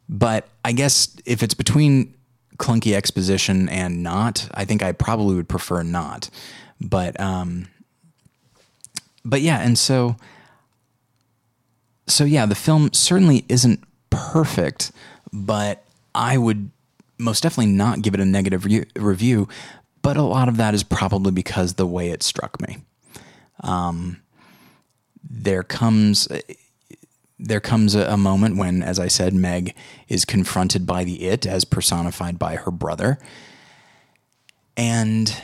[0.09, 2.13] but I guess if it's between
[2.57, 6.29] clunky exposition and not, I think I probably would prefer not.
[6.79, 7.67] But um,
[9.25, 10.15] but yeah, and so
[12.07, 14.91] so yeah, the film certainly isn't perfect,
[15.31, 15.83] but
[16.13, 16.69] I would
[17.17, 19.47] most definitely not give it a negative re- review.
[20.01, 22.79] But a lot of that is probably because the way it struck me.
[23.61, 24.21] Um,
[25.23, 26.27] there comes
[27.39, 29.75] there comes a, a moment when, as I said, Meg
[30.07, 33.17] is confronted by the it as personified by her brother,
[34.75, 35.35] and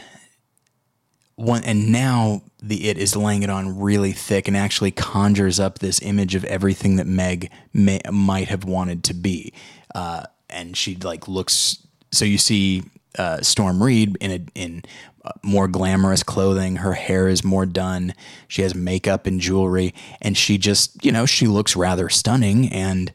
[1.35, 5.79] one and now the it is laying it on really thick and actually conjures up
[5.79, 9.53] this image of everything that Meg may, might have wanted to be.
[9.95, 11.77] Uh, and she like looks.
[12.11, 12.83] So you see
[13.17, 14.83] uh, Storm Reid in a in
[15.23, 16.77] uh, more glamorous clothing.
[16.77, 18.13] Her hair is more done.
[18.47, 23.13] She has makeup and jewelry, and she just you know she looks rather stunning and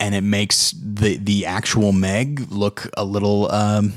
[0.00, 3.50] and it makes the the actual Meg look a little.
[3.52, 3.94] Um,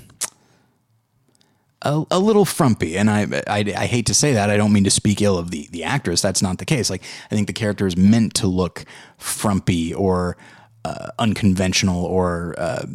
[1.81, 2.97] a, a, little frumpy.
[2.97, 4.49] And I, I, I, hate to say that.
[4.49, 6.21] I don't mean to speak ill of the, the actress.
[6.21, 6.89] That's not the case.
[6.89, 8.85] Like, I think the character is meant to look
[9.17, 10.37] frumpy or
[10.83, 12.85] uh, unconventional or uh,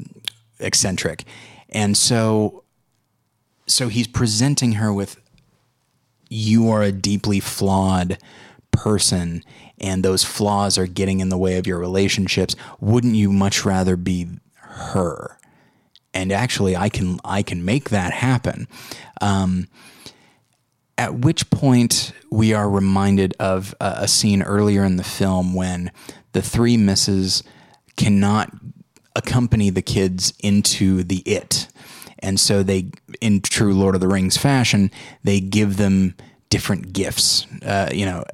[0.60, 1.24] eccentric.
[1.70, 2.64] And so,
[3.66, 5.20] so he's presenting her with
[6.28, 8.18] you are a deeply flawed
[8.70, 9.42] person
[9.78, 12.54] and those flaws are getting in the way of your relationships.
[12.80, 15.38] Wouldn't you much rather be her?
[16.14, 18.68] And actually I can I can make that happen.
[19.20, 19.68] Um,
[20.96, 25.90] at which point we are reminded of a, a, scene earlier in the film when
[26.32, 27.42] the three misses
[27.96, 28.52] cannot
[29.16, 31.68] accompany the kids into the it.
[32.20, 34.90] And so they, in true Lord of the Rings fashion,
[35.22, 36.14] they give them
[36.48, 38.24] different gifts, uh, you know.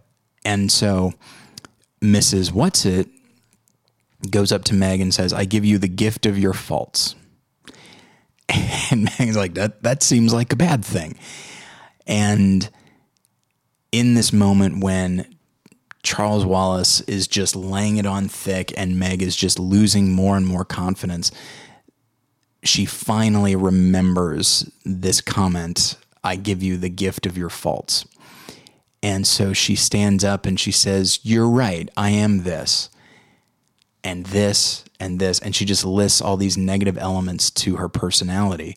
[0.44, 1.12] And so
[2.02, 2.52] Mrs.
[2.52, 3.08] Whatsit
[4.30, 7.14] goes up to Meg and says, I give you the gift of your faults.
[8.92, 11.16] And Meg's like, that, that seems like a bad thing.
[12.08, 12.68] And
[13.92, 15.36] in this moment when
[16.02, 20.46] Charles Wallace is just laying it on thick and Meg is just losing more and
[20.46, 21.30] more confidence,
[22.64, 28.04] she finally remembers this comment I give you the gift of your faults.
[29.02, 32.90] And so she stands up and she says, You're right, I am this
[34.04, 35.38] and this and this.
[35.38, 38.76] And she just lists all these negative elements to her personality.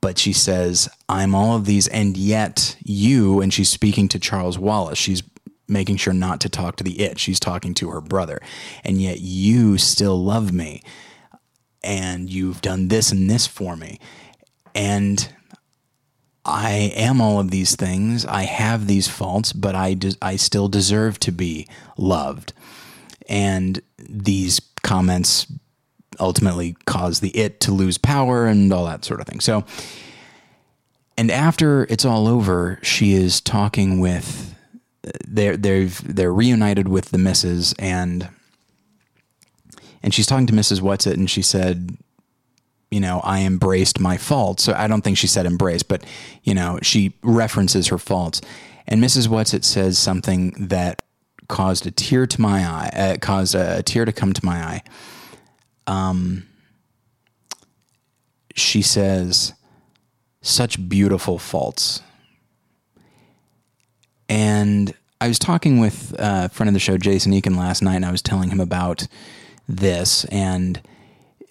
[0.00, 4.58] But she says, I'm all of these, and yet you, and she's speaking to Charles
[4.58, 4.98] Wallace.
[4.98, 5.22] She's
[5.68, 7.18] making sure not to talk to the it.
[7.18, 8.40] She's talking to her brother.
[8.84, 10.82] And yet you still love me.
[11.84, 13.98] And you've done this and this for me.
[14.74, 15.32] And
[16.44, 18.26] I am all of these things.
[18.26, 22.52] I have these faults, but I de- I still deserve to be loved.
[23.28, 25.46] And these comments
[26.20, 29.40] ultimately cause the it to lose power and all that sort of thing.
[29.40, 29.64] So,
[31.16, 34.54] and after it's all over, she is talking with
[35.26, 38.28] they're they've they're reunited with the misses and
[40.02, 40.80] and she's talking to Mrs.
[40.80, 41.96] Whatsit and she said,
[42.90, 44.64] you know, I embraced my faults.
[44.64, 46.04] So I don't think she said embrace, but
[46.42, 48.40] you know, she references her faults.
[48.86, 49.28] And Mrs.
[49.28, 51.02] Whatsit says something that
[51.52, 54.82] caused a tear to my eye, uh, caused a, tear to come to my eye.
[55.86, 56.46] Um,
[58.54, 59.52] she says,
[60.40, 62.00] such beautiful faults.
[64.30, 68.06] And I was talking with a friend of the show, Jason Eakin, last night, and
[68.06, 69.06] I was telling him about
[69.68, 70.24] this.
[70.26, 70.80] And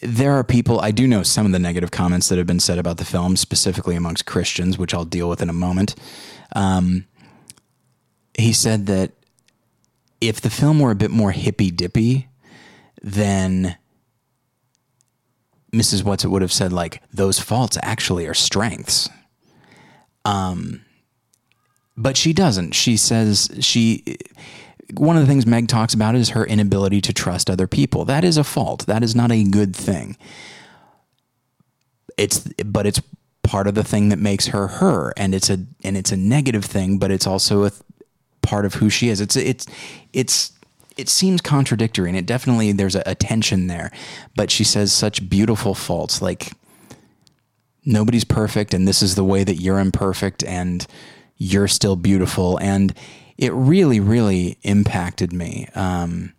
[0.01, 2.79] there are people, I do know some of the negative comments that have been said
[2.79, 5.93] about the film, specifically amongst Christians, which I'll deal with in a moment.
[6.55, 7.05] Um,
[8.35, 9.11] he said that
[10.21, 12.29] if the film were a bit more hippy dippy,
[13.01, 13.77] then
[15.73, 16.03] Mrs.
[16.03, 19.09] Whatsit would have said, like, those faults actually are strengths.
[20.23, 20.85] Um,
[21.97, 22.73] but she doesn't.
[22.73, 24.17] She says she.
[24.95, 28.05] One of the things Meg talks about is her inability to trust other people.
[28.05, 28.85] That is a fault.
[28.87, 30.17] That is not a good thing.
[32.17, 33.01] It's but it's
[33.43, 36.65] part of the thing that makes her her, and it's a and it's a negative
[36.65, 37.71] thing, but it's also a
[38.51, 39.21] part of who she is.
[39.21, 39.65] It's it's
[40.11, 40.51] it's
[40.97, 43.91] it seems contradictory, and it definitely there's a, a tension there.
[44.35, 46.51] But she says such beautiful faults, like
[47.85, 50.85] nobody's perfect, and this is the way that you're imperfect, and
[51.37, 52.57] you're still beautiful.
[52.57, 52.93] And
[53.37, 55.69] it really, really impacted me.
[55.73, 56.33] Um,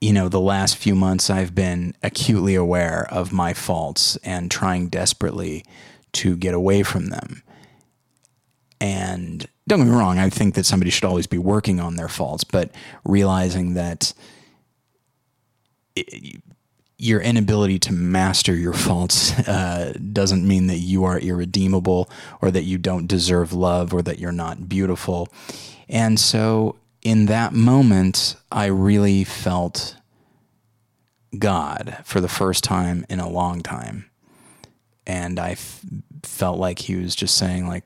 [0.00, 4.86] you know, the last few months I've been acutely aware of my faults and trying
[4.88, 5.64] desperately
[6.12, 7.42] to get away from them.
[8.82, 12.08] And don't get me wrong, I think that somebody should always be working on their
[12.08, 12.72] faults, but
[13.04, 14.12] realizing that
[15.94, 16.42] it,
[16.98, 22.64] your inability to master your faults uh, doesn't mean that you are irredeemable or that
[22.64, 25.28] you don't deserve love or that you're not beautiful.
[25.88, 29.94] And so in that moment, I really felt
[31.38, 34.10] God for the first time in a long time.
[35.06, 35.84] And I f-
[36.24, 37.84] felt like he was just saying, like,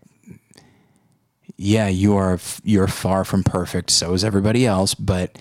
[1.57, 3.91] yeah, you are you're far from perfect.
[3.91, 5.39] So is everybody else, but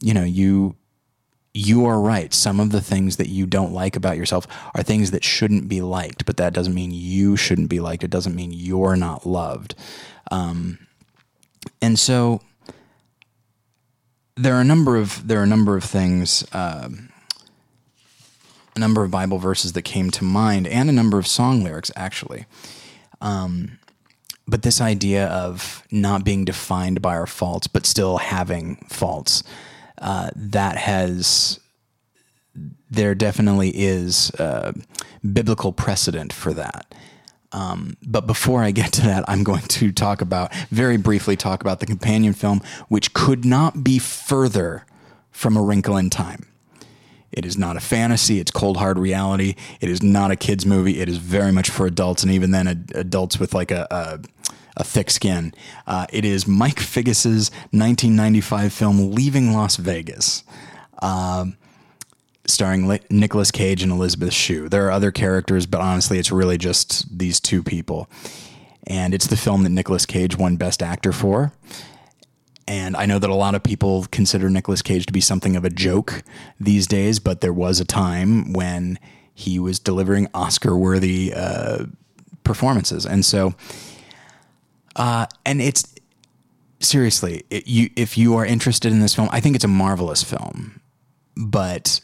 [0.00, 0.76] you know you
[1.54, 2.34] you are right.
[2.34, 5.80] Some of the things that you don't like about yourself are things that shouldn't be
[5.80, 8.04] liked, but that doesn't mean you shouldn't be liked.
[8.04, 9.74] It doesn't mean you're not loved.
[10.30, 10.86] Um,
[11.80, 12.42] and so
[14.34, 16.88] there are a number of there are a number of things, uh,
[18.74, 21.90] a number of Bible verses that came to mind, and a number of song lyrics
[21.94, 22.46] actually.
[23.20, 23.78] Um,
[24.46, 29.42] but this idea of not being defined by our faults, but still having faults
[29.98, 31.60] uh, that has
[32.90, 34.30] there definitely is
[35.32, 36.94] biblical precedent for that.
[37.52, 41.60] Um, but before I get to that, I'm going to talk about very briefly talk
[41.62, 44.84] about the companion film, which could not be further
[45.30, 46.46] from A Wrinkle in Time.
[47.36, 48.40] It is not a fantasy.
[48.40, 49.54] It's cold hard reality.
[49.80, 51.00] It is not a kids movie.
[51.00, 54.20] It is very much for adults, and even then, adults with like a, a
[54.78, 55.54] a thick skin.
[55.86, 60.44] Uh, it is Mike Figgis's 1995 film Leaving Las Vegas.
[61.00, 61.56] Um,
[62.46, 64.68] starring Le- Nicolas Cage and Elizabeth Shue.
[64.68, 68.08] There are other characters, but honestly, it's really just these two people.
[68.86, 71.52] And it's the film that Nicolas Cage won Best Actor for.
[72.68, 75.64] And I know that a lot of people consider Nicolas Cage to be something of
[75.64, 76.22] a joke
[76.58, 78.98] these days, but there was a time when
[79.32, 81.86] he was delivering Oscar worthy uh,
[82.42, 83.06] performances.
[83.06, 83.54] And so
[84.96, 85.94] uh, and it's
[86.80, 90.22] seriously, it, you if you are interested in this film, I think it's a marvelous
[90.22, 90.80] film.
[91.36, 92.00] But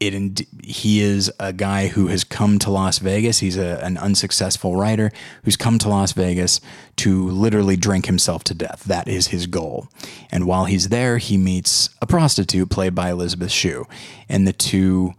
[0.00, 3.40] it he is a guy who has come to Las Vegas.
[3.40, 5.12] He's a, an unsuccessful writer
[5.44, 6.60] who's come to Las Vegas
[6.96, 8.84] to literally drink himself to death.
[8.84, 9.88] That is his goal.
[10.32, 13.86] And while he's there, he meets a prostitute played by Elizabeth Shue,
[14.26, 15.12] and the two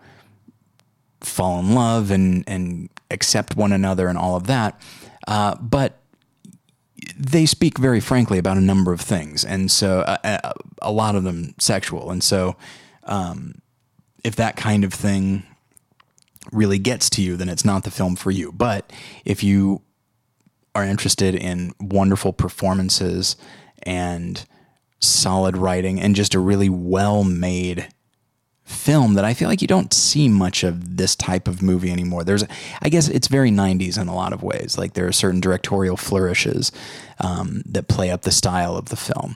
[1.22, 4.82] fall in love and and accept one another and all of that.
[5.28, 6.00] Uh, but
[7.15, 11.15] they speak very frankly about a number of things, and so uh, uh, a lot
[11.15, 12.10] of them sexual.
[12.10, 12.56] And so,
[13.04, 13.61] um,
[14.24, 15.44] if that kind of thing
[16.52, 18.52] really gets to you, then it's not the film for you.
[18.52, 18.92] But
[19.26, 19.82] if you
[20.74, 23.36] are interested in wonderful performances
[23.84, 24.46] and
[25.00, 27.88] solid writing and just a really well made
[28.63, 32.24] film that I feel like you don't see much of this type of movie anymore.
[32.24, 32.46] There's,
[32.82, 34.78] I guess it's very 90s in a lot of ways.
[34.78, 36.72] Like there are certain directorial flourishes
[37.19, 39.36] um, that play up the style of the film.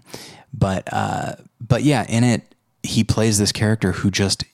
[0.53, 4.45] But, uh, but yeah, in it, he plays this character who just,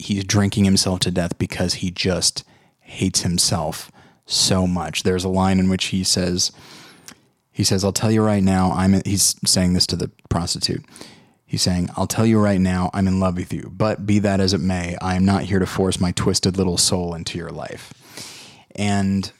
[0.00, 2.44] he's drinking himself to death because he just
[2.80, 3.90] hates himself
[4.26, 5.02] so much.
[5.02, 6.52] There's a line in which he says,
[7.50, 10.84] he says, I'll tell you right now, I'm, he's saying this to the prostitute.
[11.44, 14.38] He's saying, I'll tell you right now, I'm in love with you, but be that
[14.40, 17.50] as it may, I am not here to force my twisted little soul into your
[17.50, 17.92] life.
[18.76, 19.32] And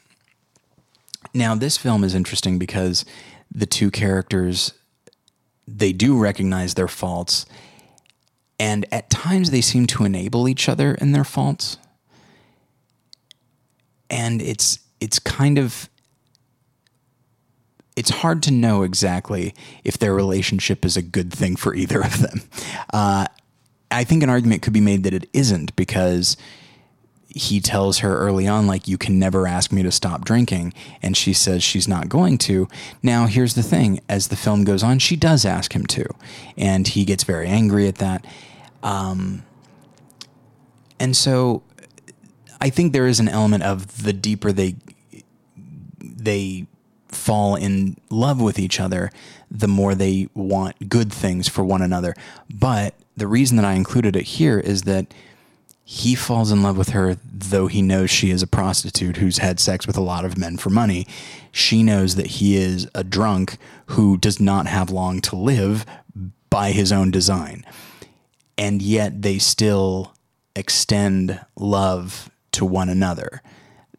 [1.33, 3.05] now this film is interesting because
[3.53, 4.73] the two characters,
[5.69, 7.47] they do recognize their faults,
[8.61, 11.79] and at times they seem to enable each other in their faults.
[14.11, 15.89] And it's it's kind of
[17.97, 22.21] it's hard to know exactly if their relationship is a good thing for either of
[22.21, 22.43] them.
[22.93, 23.27] Uh,
[23.91, 26.37] I think an argument could be made that it isn't because
[27.35, 30.75] he tells her early on, like, you can never ask me to stop drinking.
[31.03, 32.69] And she says she's not going to.
[33.03, 36.07] Now, here's the thing as the film goes on, she does ask him to.
[36.57, 38.27] And he gets very angry at that.
[38.83, 39.45] Um,
[40.99, 41.63] and so
[42.61, 44.77] I think there is an element of the deeper they
[45.99, 46.67] they
[47.09, 49.11] fall in love with each other,
[49.51, 52.15] the more they want good things for one another.
[52.53, 55.13] But the reason that I included it here is that
[55.93, 59.59] he falls in love with her, though he knows she is a prostitute who's had
[59.59, 61.07] sex with a lot of men for money.
[61.51, 65.85] She knows that he is a drunk who does not have long to live
[66.49, 67.65] by his own design.
[68.57, 70.15] And yet they still
[70.55, 73.43] extend love to one another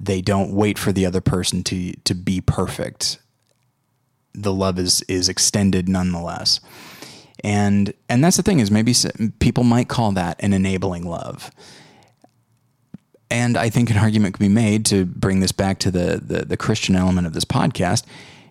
[0.01, 3.19] they don't wait for the other person to to be perfect.
[4.33, 6.59] The love is is extended nonetheless.
[7.43, 8.95] And and that's the thing is maybe
[9.39, 11.51] people might call that an enabling love.
[13.31, 16.45] And I think an argument could be made to bring this back to the, the,
[16.45, 18.03] the Christian element of this podcast.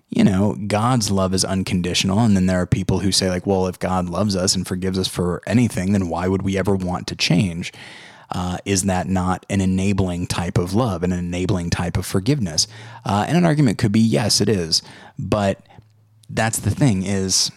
[0.09, 2.18] You know, God's love is unconditional.
[2.20, 4.99] And then there are people who say, like, well, if God loves us and forgives
[4.99, 7.72] us for anything, then why would we ever want to change?
[8.31, 12.66] Uh, is that not an enabling type of love, and an enabling type of forgiveness?
[13.05, 14.83] Uh, and an argument could be yes, it is.
[15.18, 15.61] But
[16.31, 17.51] that's the thing is,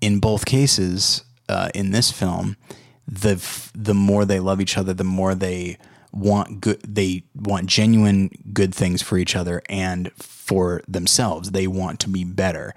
[0.00, 2.56] in both cases, uh, in this film,
[3.06, 5.78] the the more they love each other, the more they
[6.12, 6.80] want good.
[6.82, 11.50] They want genuine good things for each other and for themselves.
[11.50, 12.74] They want to be better.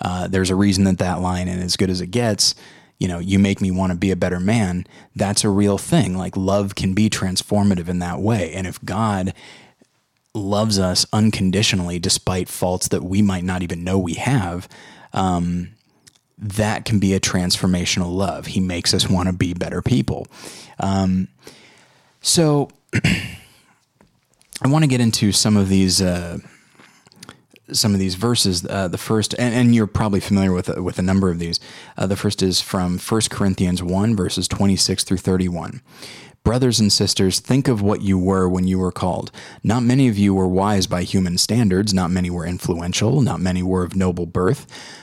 [0.00, 2.54] Uh, there's a reason that that line, and as good as it gets,
[2.98, 6.16] you know, you make me want to be a better man, that's a real thing.
[6.16, 8.52] Like love can be transformative in that way.
[8.52, 9.34] And if God
[10.34, 14.68] loves us unconditionally despite faults that we might not even know we have,
[15.12, 15.70] um,
[16.38, 18.46] that can be a transformational love.
[18.46, 20.26] He makes us want to be better people.
[20.80, 21.28] Um,
[22.20, 26.00] so I want to get into some of these.
[26.00, 26.38] Uh,
[27.70, 28.66] some of these verses.
[28.66, 31.58] Uh, the first, and, and, you're probably familiar with with a number of these.
[31.96, 35.80] Uh, the first is from 1 Corinthians 1, verses 26 through 31.
[36.44, 39.30] Brothers and sisters, think of what you were when you were called.
[39.62, 43.62] Not many of you were wise by human standards, not many were influential, not many
[43.62, 44.66] were of noble birth,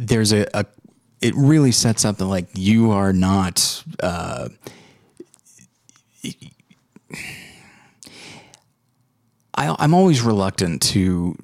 [0.00, 0.64] there's a, a
[1.20, 4.48] it really sets up that like you are not uh,
[9.54, 11.36] I, I'm always reluctant to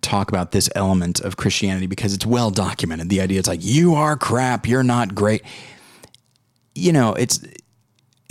[0.00, 3.10] talk about this element of Christianity because it's well documented.
[3.10, 5.42] The idea it's like you are crap, you're not great.
[6.74, 7.44] You know, it's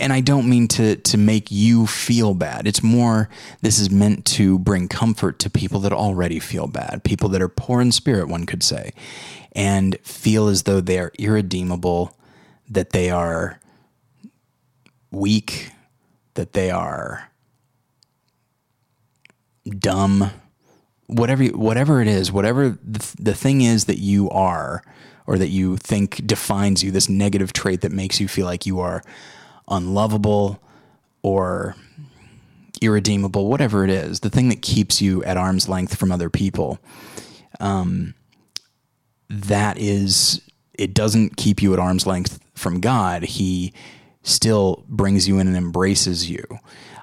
[0.00, 2.66] and I don't mean to to make you feel bad.
[2.66, 3.28] It's more
[3.62, 7.48] this is meant to bring comfort to people that already feel bad, people that are
[7.48, 8.92] poor in spirit, one could say,
[9.52, 12.16] and feel as though they are irredeemable,
[12.68, 13.60] that they are
[15.10, 15.72] weak,
[16.34, 17.30] that they are
[19.68, 20.30] dumb,
[21.06, 24.82] whatever whatever it is, whatever the, the thing is that you are
[25.26, 28.80] or that you think defines you, this negative trait that makes you feel like you
[28.80, 29.02] are
[29.68, 30.60] unlovable
[31.22, 31.76] or
[32.80, 36.78] irredeemable, whatever it is, the thing that keeps you at arm's length from other people,
[37.60, 38.14] um,
[39.28, 40.40] that is,
[40.74, 43.72] it doesn't keep you at arm's length from God, He
[44.22, 46.44] still brings you in and embraces you.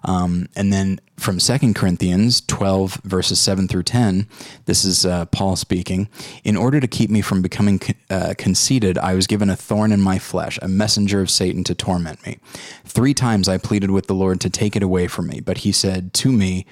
[0.05, 4.27] Um, and then from 2 Corinthians 12, verses 7 through 10,
[4.65, 6.07] this is uh, Paul speaking.
[6.43, 10.01] In order to keep me from becoming uh, conceited, I was given a thorn in
[10.01, 12.37] my flesh, a messenger of Satan to torment me.
[12.85, 15.71] Three times I pleaded with the Lord to take it away from me, but he
[15.71, 16.67] said to me,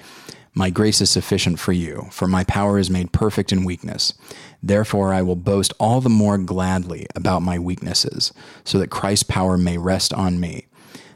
[0.54, 4.14] My grace is sufficient for you, for my power is made perfect in weakness.
[4.62, 8.32] Therefore, I will boast all the more gladly about my weaknesses,
[8.62, 10.66] so that Christ's power may rest on me.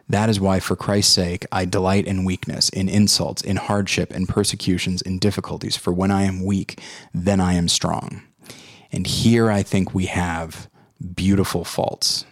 [0.09, 4.27] That is why, for Christ's sake, I delight in weakness, in insults, in hardship, in
[4.27, 5.77] persecutions, in difficulties.
[5.77, 6.81] For when I am weak,
[7.13, 8.23] then I am strong.
[8.91, 10.71] And here I think we have
[11.15, 12.25] beautiful faults.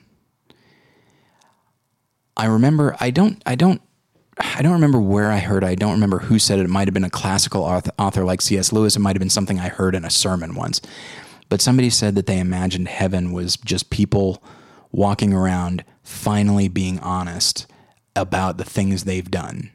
[2.34, 3.82] I remember, I don't, I don't,
[4.38, 5.64] I don't remember where I heard.
[5.64, 6.64] I don't remember who said it.
[6.64, 8.72] It might have been a classical author like C.S.
[8.72, 8.96] Lewis.
[8.96, 10.80] It might have been something I heard in a sermon once.
[11.48, 14.42] But somebody said that they imagined heaven was just people
[14.92, 17.66] walking around finally being honest
[18.14, 19.70] about the things they've done.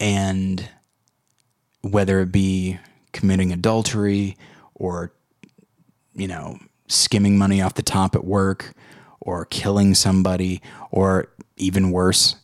[0.00, 0.68] And
[1.82, 2.78] whether it be
[3.12, 4.36] committing adultery
[4.74, 5.12] or,
[6.14, 8.72] you know, skimming money off the top at work
[9.20, 12.36] or killing somebody or even worse,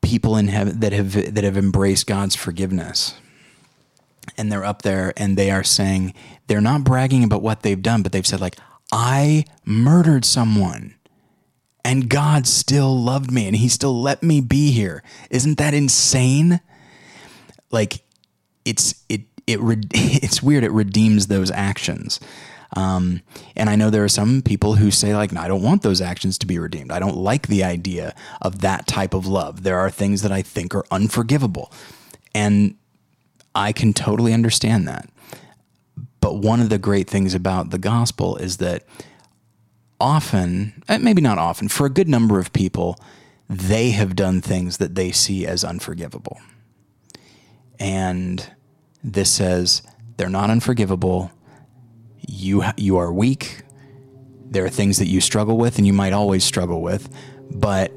[0.00, 3.14] people in heaven that have that have embraced God's forgiveness.
[4.38, 6.14] And they're up there and they are saying
[6.46, 8.56] they're not bragging about what they've done, but they've said like
[8.94, 10.94] I murdered someone
[11.84, 15.02] and God still loved me and he still let me be here.
[15.30, 16.60] Isn't that insane?
[17.72, 18.04] Like
[18.64, 19.58] it's it it
[19.92, 22.20] it's weird it redeems those actions.
[22.76, 23.22] Um,
[23.56, 26.00] and I know there are some people who say like, no, I don't want those
[26.00, 26.92] actions to be redeemed.
[26.92, 29.64] I don't like the idea of that type of love.
[29.64, 31.72] There are things that I think are unforgivable.
[32.32, 32.76] And
[33.56, 35.08] I can totally understand that.
[36.24, 38.86] But one of the great things about the gospel is that
[40.00, 42.98] often, eh, maybe not often, for a good number of people,
[43.46, 46.40] they have done things that they see as unforgivable.
[47.78, 48.50] And
[49.02, 49.82] this says
[50.16, 51.30] they're not unforgivable.
[52.26, 53.60] You, you are weak.
[54.46, 57.14] There are things that you struggle with and you might always struggle with,
[57.50, 57.92] but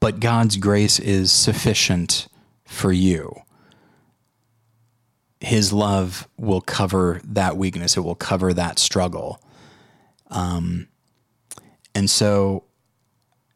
[0.00, 2.28] but God's grace is sufficient
[2.66, 3.40] for you
[5.40, 7.96] his love will cover that weakness.
[7.96, 9.42] It will cover that struggle.
[10.28, 10.88] Um,
[11.94, 12.64] and so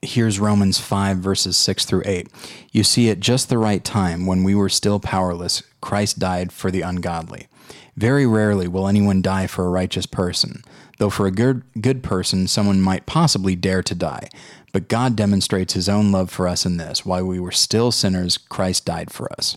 [0.05, 2.29] here's Romans 5, verses 6 through 8.
[2.73, 6.71] You see, at just the right time, when we were still powerless, Christ died for
[6.71, 7.49] the ungodly.
[7.97, 10.63] Very rarely will anyone die for a righteous person,
[10.99, 14.29] though for a good, good person, someone might possibly dare to die.
[14.73, 18.37] But God demonstrates his own love for us in this while we were still sinners,
[18.37, 19.57] Christ died for us.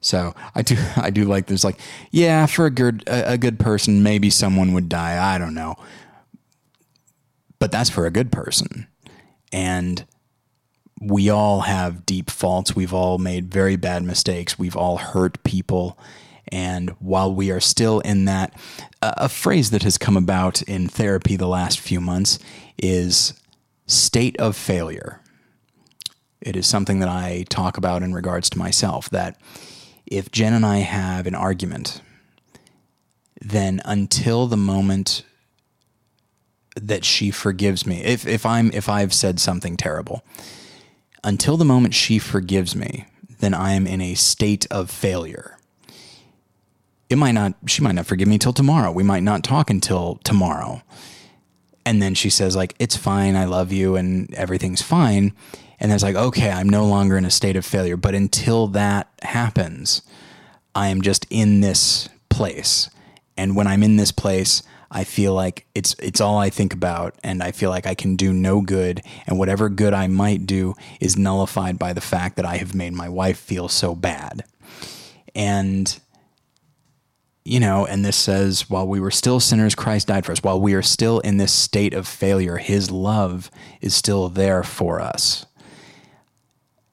[0.00, 1.64] So I do I do like this.
[1.64, 1.78] like
[2.10, 5.76] yeah for a good a, a good person maybe someone would die I don't know,
[7.58, 8.86] but that's for a good person,
[9.54, 10.04] and
[11.00, 12.74] we all have deep faults.
[12.74, 14.58] We've all made very bad mistakes.
[14.58, 15.96] We've all hurt people.
[16.48, 18.52] And while we are still in that,
[19.00, 22.40] a phrase that has come about in therapy the last few months
[22.78, 23.32] is
[23.86, 25.20] state of failure.
[26.40, 29.40] It is something that I talk about in regards to myself that
[30.04, 32.02] if Jen and I have an argument,
[33.40, 35.24] then until the moment
[36.74, 40.24] that she forgives me, if, if I'm if I've said something terrible,
[41.22, 43.06] until the moment she forgives me,
[43.40, 45.56] then I am in a state of failure.
[47.08, 48.90] It might not she might not forgive me till tomorrow.
[48.90, 50.82] We might not talk until tomorrow.
[51.86, 55.32] And then she says like it's fine, I love you and everything's fine
[55.80, 59.08] and it's like okay i'm no longer in a state of failure but until that
[59.22, 60.02] happens
[60.74, 62.88] i am just in this place
[63.36, 64.62] and when i'm in this place
[64.94, 68.16] i feel like it's it's all i think about and i feel like i can
[68.16, 72.46] do no good and whatever good i might do is nullified by the fact that
[72.46, 74.44] i have made my wife feel so bad
[75.34, 76.00] and
[77.46, 80.42] you know, and this says, while we were still sinners, Christ died for us.
[80.42, 83.50] While we are still in this state of failure, his love
[83.82, 85.44] is still there for us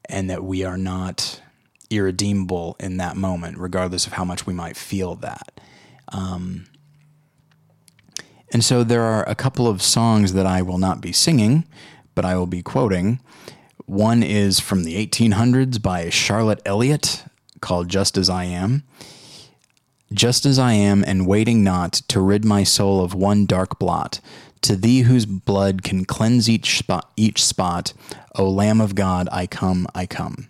[0.09, 1.41] and that we are not
[1.89, 5.61] irredeemable in that moment, regardless of how much we might feel that.
[6.09, 6.65] Um,
[8.51, 11.65] and so there are a couple of songs that I will not be singing,
[12.15, 13.19] but I will be quoting.
[13.85, 17.23] One is from the 1800s by Charlotte Elliott
[17.61, 18.83] called Just As I Am.
[20.13, 24.19] Just as I am, and waiting not to rid my soul of one dark blot,
[24.61, 27.93] to thee whose blood can cleanse each spot, each spot,
[28.35, 30.49] O Lamb of God, I come, I come.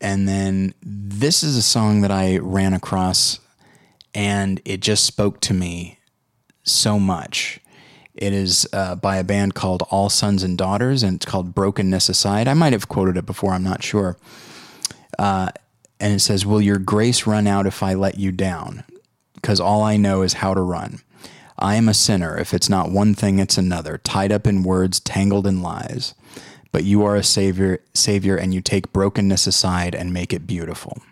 [0.00, 3.40] And then this is a song that I ran across,
[4.16, 5.98] and it just spoke to me
[6.62, 7.60] so much.
[8.14, 12.08] It is uh, by a band called All Sons and Daughters, and it's called Brokenness
[12.08, 12.48] Aside.
[12.48, 14.16] I might have quoted it before, I'm not sure.
[15.18, 15.50] Uh,
[16.00, 18.84] and it says, Will your grace run out if I let you down?
[19.34, 21.00] Because all I know is how to run.
[21.58, 22.38] I am a sinner.
[22.38, 26.14] If it's not one thing, it's another, tied up in words, tangled in lies.
[26.72, 31.02] But you are a savior, savior, and you take brokenness aside and make it beautiful.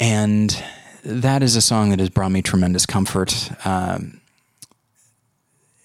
[0.00, 0.64] And
[1.04, 3.50] that is a song that has brought me tremendous comfort.
[3.66, 4.20] Um,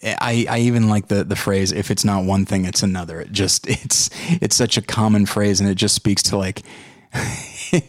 [0.03, 3.21] I, I even like the the phrase if it's not one thing it's another.
[3.21, 4.09] It just it's
[4.41, 6.61] it's such a common phrase and it just speaks to like
[7.13, 7.79] uh,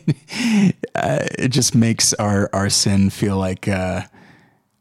[0.95, 4.03] it just makes our our sin feel like uh,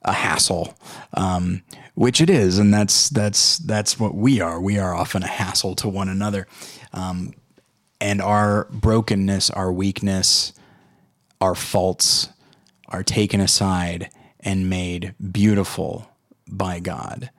[0.01, 0.77] a hassle.
[1.13, 4.59] Um, which it is and that's that's that's what we are.
[4.59, 6.47] We are often a hassle to one another.
[6.91, 7.33] Um,
[8.01, 10.53] and our brokenness our weakness
[11.41, 12.29] our faults
[12.87, 14.09] are taken aside
[14.39, 16.09] and made beautiful
[16.47, 17.29] by God.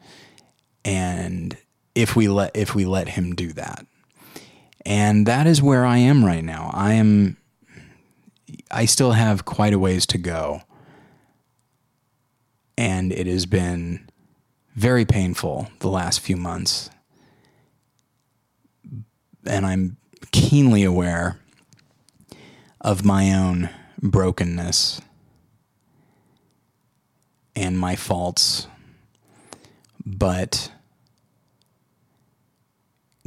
[0.84, 1.56] And
[1.94, 3.86] if we let if we let him do that.
[4.84, 6.70] And that is where I am right now.
[6.72, 7.36] I am
[8.70, 10.62] I still have quite a ways to go.
[12.78, 14.08] And it has been
[14.74, 16.90] very painful the last few months.
[19.46, 19.96] And I'm
[20.32, 21.40] keenly aware
[22.80, 23.70] of my own
[24.10, 25.00] brokenness
[27.54, 28.66] and my faults
[30.06, 30.70] but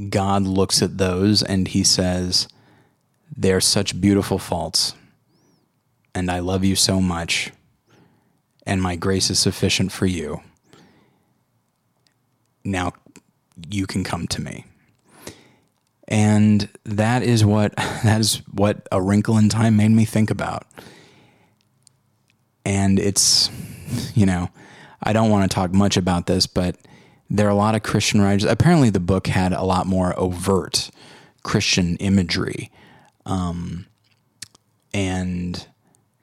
[0.10, 2.48] God looks at those and he says,
[3.36, 4.94] They're such beautiful faults,
[6.16, 7.52] and I love you so much,
[8.66, 10.42] and my grace is sufficient for you.
[12.64, 12.94] Now
[13.70, 14.66] you can come to me.
[16.10, 20.66] And that is what that is what a wrinkle in time made me think about.
[22.66, 23.50] And it's
[24.14, 24.50] you know,
[25.02, 26.76] I don't want to talk much about this, but
[27.30, 28.44] there are a lot of Christian writers.
[28.44, 30.90] Apparently, the book had a lot more overt
[31.44, 32.72] Christian imagery.
[33.26, 33.86] Um,
[34.94, 35.66] and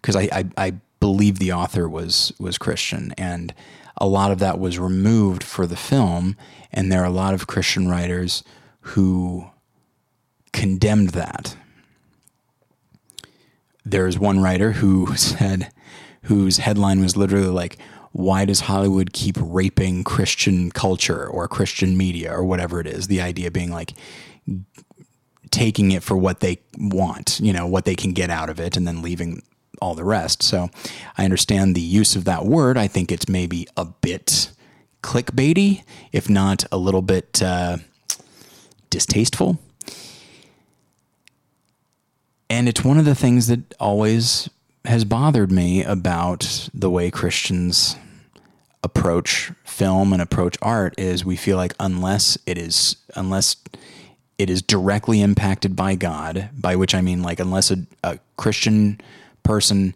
[0.00, 3.54] because I, I, I believe the author was was Christian, and
[3.96, 6.36] a lot of that was removed for the film.
[6.72, 8.42] And there are a lot of Christian writers
[8.80, 9.50] who
[10.56, 11.56] condemned that.
[13.84, 15.70] There's one writer who said,
[16.22, 17.78] whose headline was literally like,
[18.10, 23.06] why does Hollywood keep raping Christian culture or Christian media or whatever it is?
[23.06, 23.92] The idea being like
[25.50, 28.76] taking it for what they want, you know, what they can get out of it,
[28.76, 29.42] and then leaving
[29.82, 30.42] all the rest.
[30.42, 30.70] So
[31.18, 32.78] I understand the use of that word.
[32.78, 34.50] I think it's maybe a bit
[35.02, 37.76] clickbaity, if not a little bit uh,
[38.88, 39.58] distasteful.
[42.48, 44.48] And it's one of the things that always
[44.84, 47.96] has bothered me about the way Christians
[48.84, 53.56] approach film and approach art is we feel like unless it is unless
[54.38, 59.00] it is directly impacted by God, by which I mean like unless a, a Christian
[59.42, 59.94] person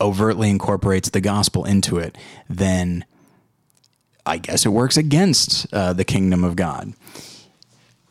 [0.00, 2.16] overtly incorporates the gospel into it,
[2.48, 3.04] then
[4.24, 6.94] I guess it works against uh, the kingdom of God.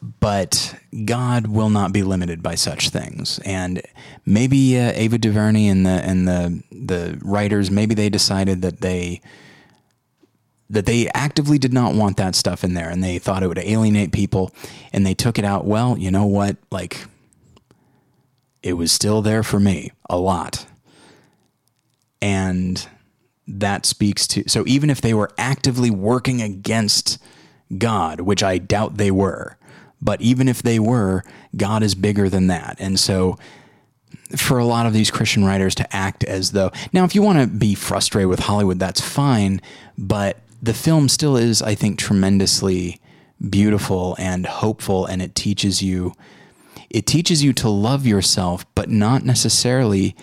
[0.02, 3.82] But God will not be limited by such things, and
[4.26, 9.22] maybe uh, Ava DuVernay and the and the the writers maybe they decided that they
[10.70, 13.58] that they actively did not want that stuff in there and they thought it would
[13.58, 14.52] alienate people
[14.94, 15.66] and they took it out.
[15.66, 16.58] Well, you know what?
[16.70, 17.06] Like,
[18.62, 20.68] it was still there for me a lot.
[22.22, 22.88] And
[23.48, 27.18] that speaks to, so even if they were actively working against
[27.76, 29.58] God, which I doubt they were,
[30.02, 31.24] but even if they were,
[31.56, 32.78] God is bigger than that.
[32.80, 33.38] And so,
[34.36, 37.40] for a lot of these Christian writers to act as though, now, if you want
[37.40, 39.62] to be frustrated with Hollywood, that's fine,
[39.98, 43.00] but the film still is, I think, tremendously
[43.50, 46.14] beautiful and hopeful, and it teaches you
[46.90, 50.16] it teaches you to love yourself, but not necessarily,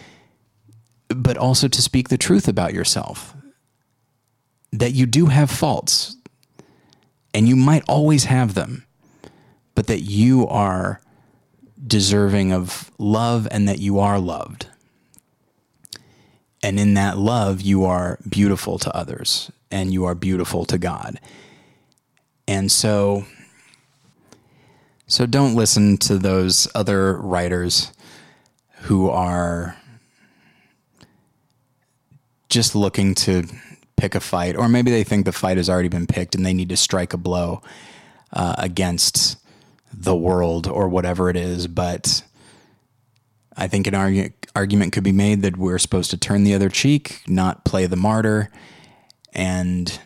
[1.09, 3.35] but also to speak the truth about yourself.
[4.73, 6.17] That you do have faults,
[7.33, 8.85] and you might always have them,
[9.77, 11.01] but that you are
[11.87, 14.67] deserving of love and that you are loved.
[16.63, 21.21] And in that love, you are beautiful to others and you are beautiful to God.
[22.49, 23.27] And so
[25.09, 27.93] so don't listen to those other writers
[28.83, 29.77] who are
[32.49, 33.45] just looking to
[33.97, 36.53] pick a fight, or maybe they think the fight has already been picked and they
[36.53, 37.63] need to strike a blow
[38.33, 39.37] uh, against
[39.97, 41.67] the world or whatever it is.
[41.67, 42.23] But
[43.57, 47.23] I think an argument could be made that we're supposed to turn the other cheek,
[47.27, 48.51] not play the martyr.
[49.33, 49.99] And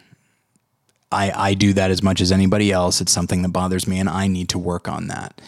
[1.12, 3.00] I, I do that as much as anybody else.
[3.00, 5.40] It's something that bothers me, and I need to work on that.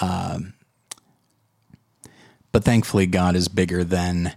[0.00, 0.54] Um,
[2.52, 4.36] but thankfully, God is bigger than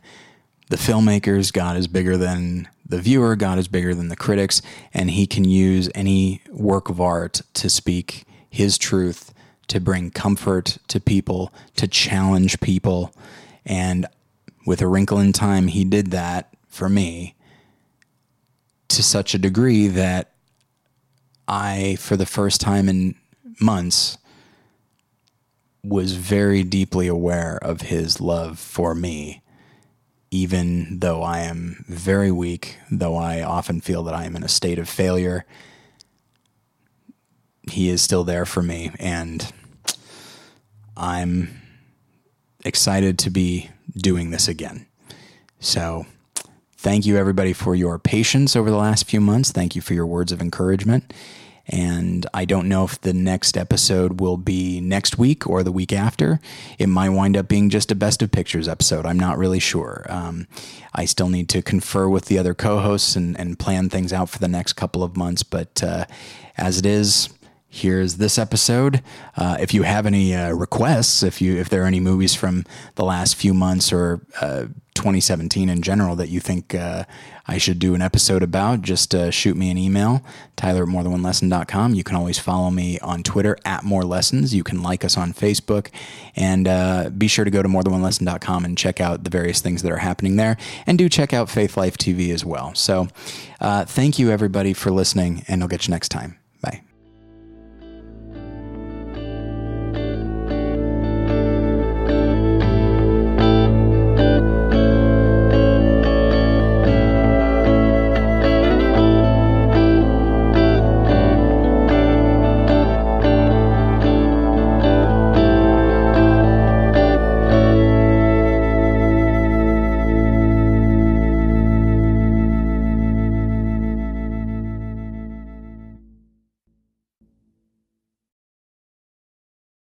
[0.70, 4.62] the filmmakers, God is bigger than the viewer, God is bigger than the critics,
[4.94, 9.34] and He can use any work of art to speak His truth,
[9.68, 13.14] to bring comfort to people, to challenge people.
[13.66, 14.06] And
[14.66, 17.36] with A Wrinkle in Time, He did that for me
[18.89, 20.32] to such a degree that
[21.48, 23.16] I, for the first time in
[23.60, 24.18] months,
[25.84, 29.41] was very deeply aware of his love for me,
[30.32, 34.50] even though I am very weak, though I often feel that I am in a
[34.50, 35.45] state of failure.
[37.70, 39.51] He is still there for me, and
[40.95, 41.61] I'm
[42.65, 44.88] excited to be doing this again.
[45.59, 46.05] So,
[46.76, 49.51] thank you everybody for your patience over the last few months.
[49.51, 51.13] Thank you for your words of encouragement.
[51.70, 55.91] And I don't know if the next episode will be next week or the week
[55.91, 56.39] after.
[56.80, 59.05] It might wind up being just a best of pictures episode.
[59.05, 60.05] I'm not really sure.
[60.07, 60.47] Um,
[60.93, 64.30] I still need to confer with the other co hosts and, and plan things out
[64.30, 65.43] for the next couple of months.
[65.43, 66.05] But uh,
[66.57, 67.30] as it is,
[67.70, 69.01] here's this episode.
[69.36, 72.65] Uh, if you have any uh, requests, if you if there are any movies from
[72.95, 74.65] the last few months or uh,
[74.95, 77.03] 2017 in general that you think uh,
[77.47, 80.24] I should do an episode about, just uh, shoot me an email,
[80.55, 81.93] tyler at morethanonelesson.com.
[81.93, 84.55] You can always follow me on Twitter at more lessons.
[84.55, 85.89] You can like us on Facebook
[86.36, 89.91] and uh, be sure to go to morethanonelesson.com and check out the various things that
[89.91, 90.57] are happening there.
[90.88, 92.74] And do check out Faithlife TV as well.
[92.74, 93.07] So
[93.61, 96.39] thank you everybody for listening and I'll get you next time.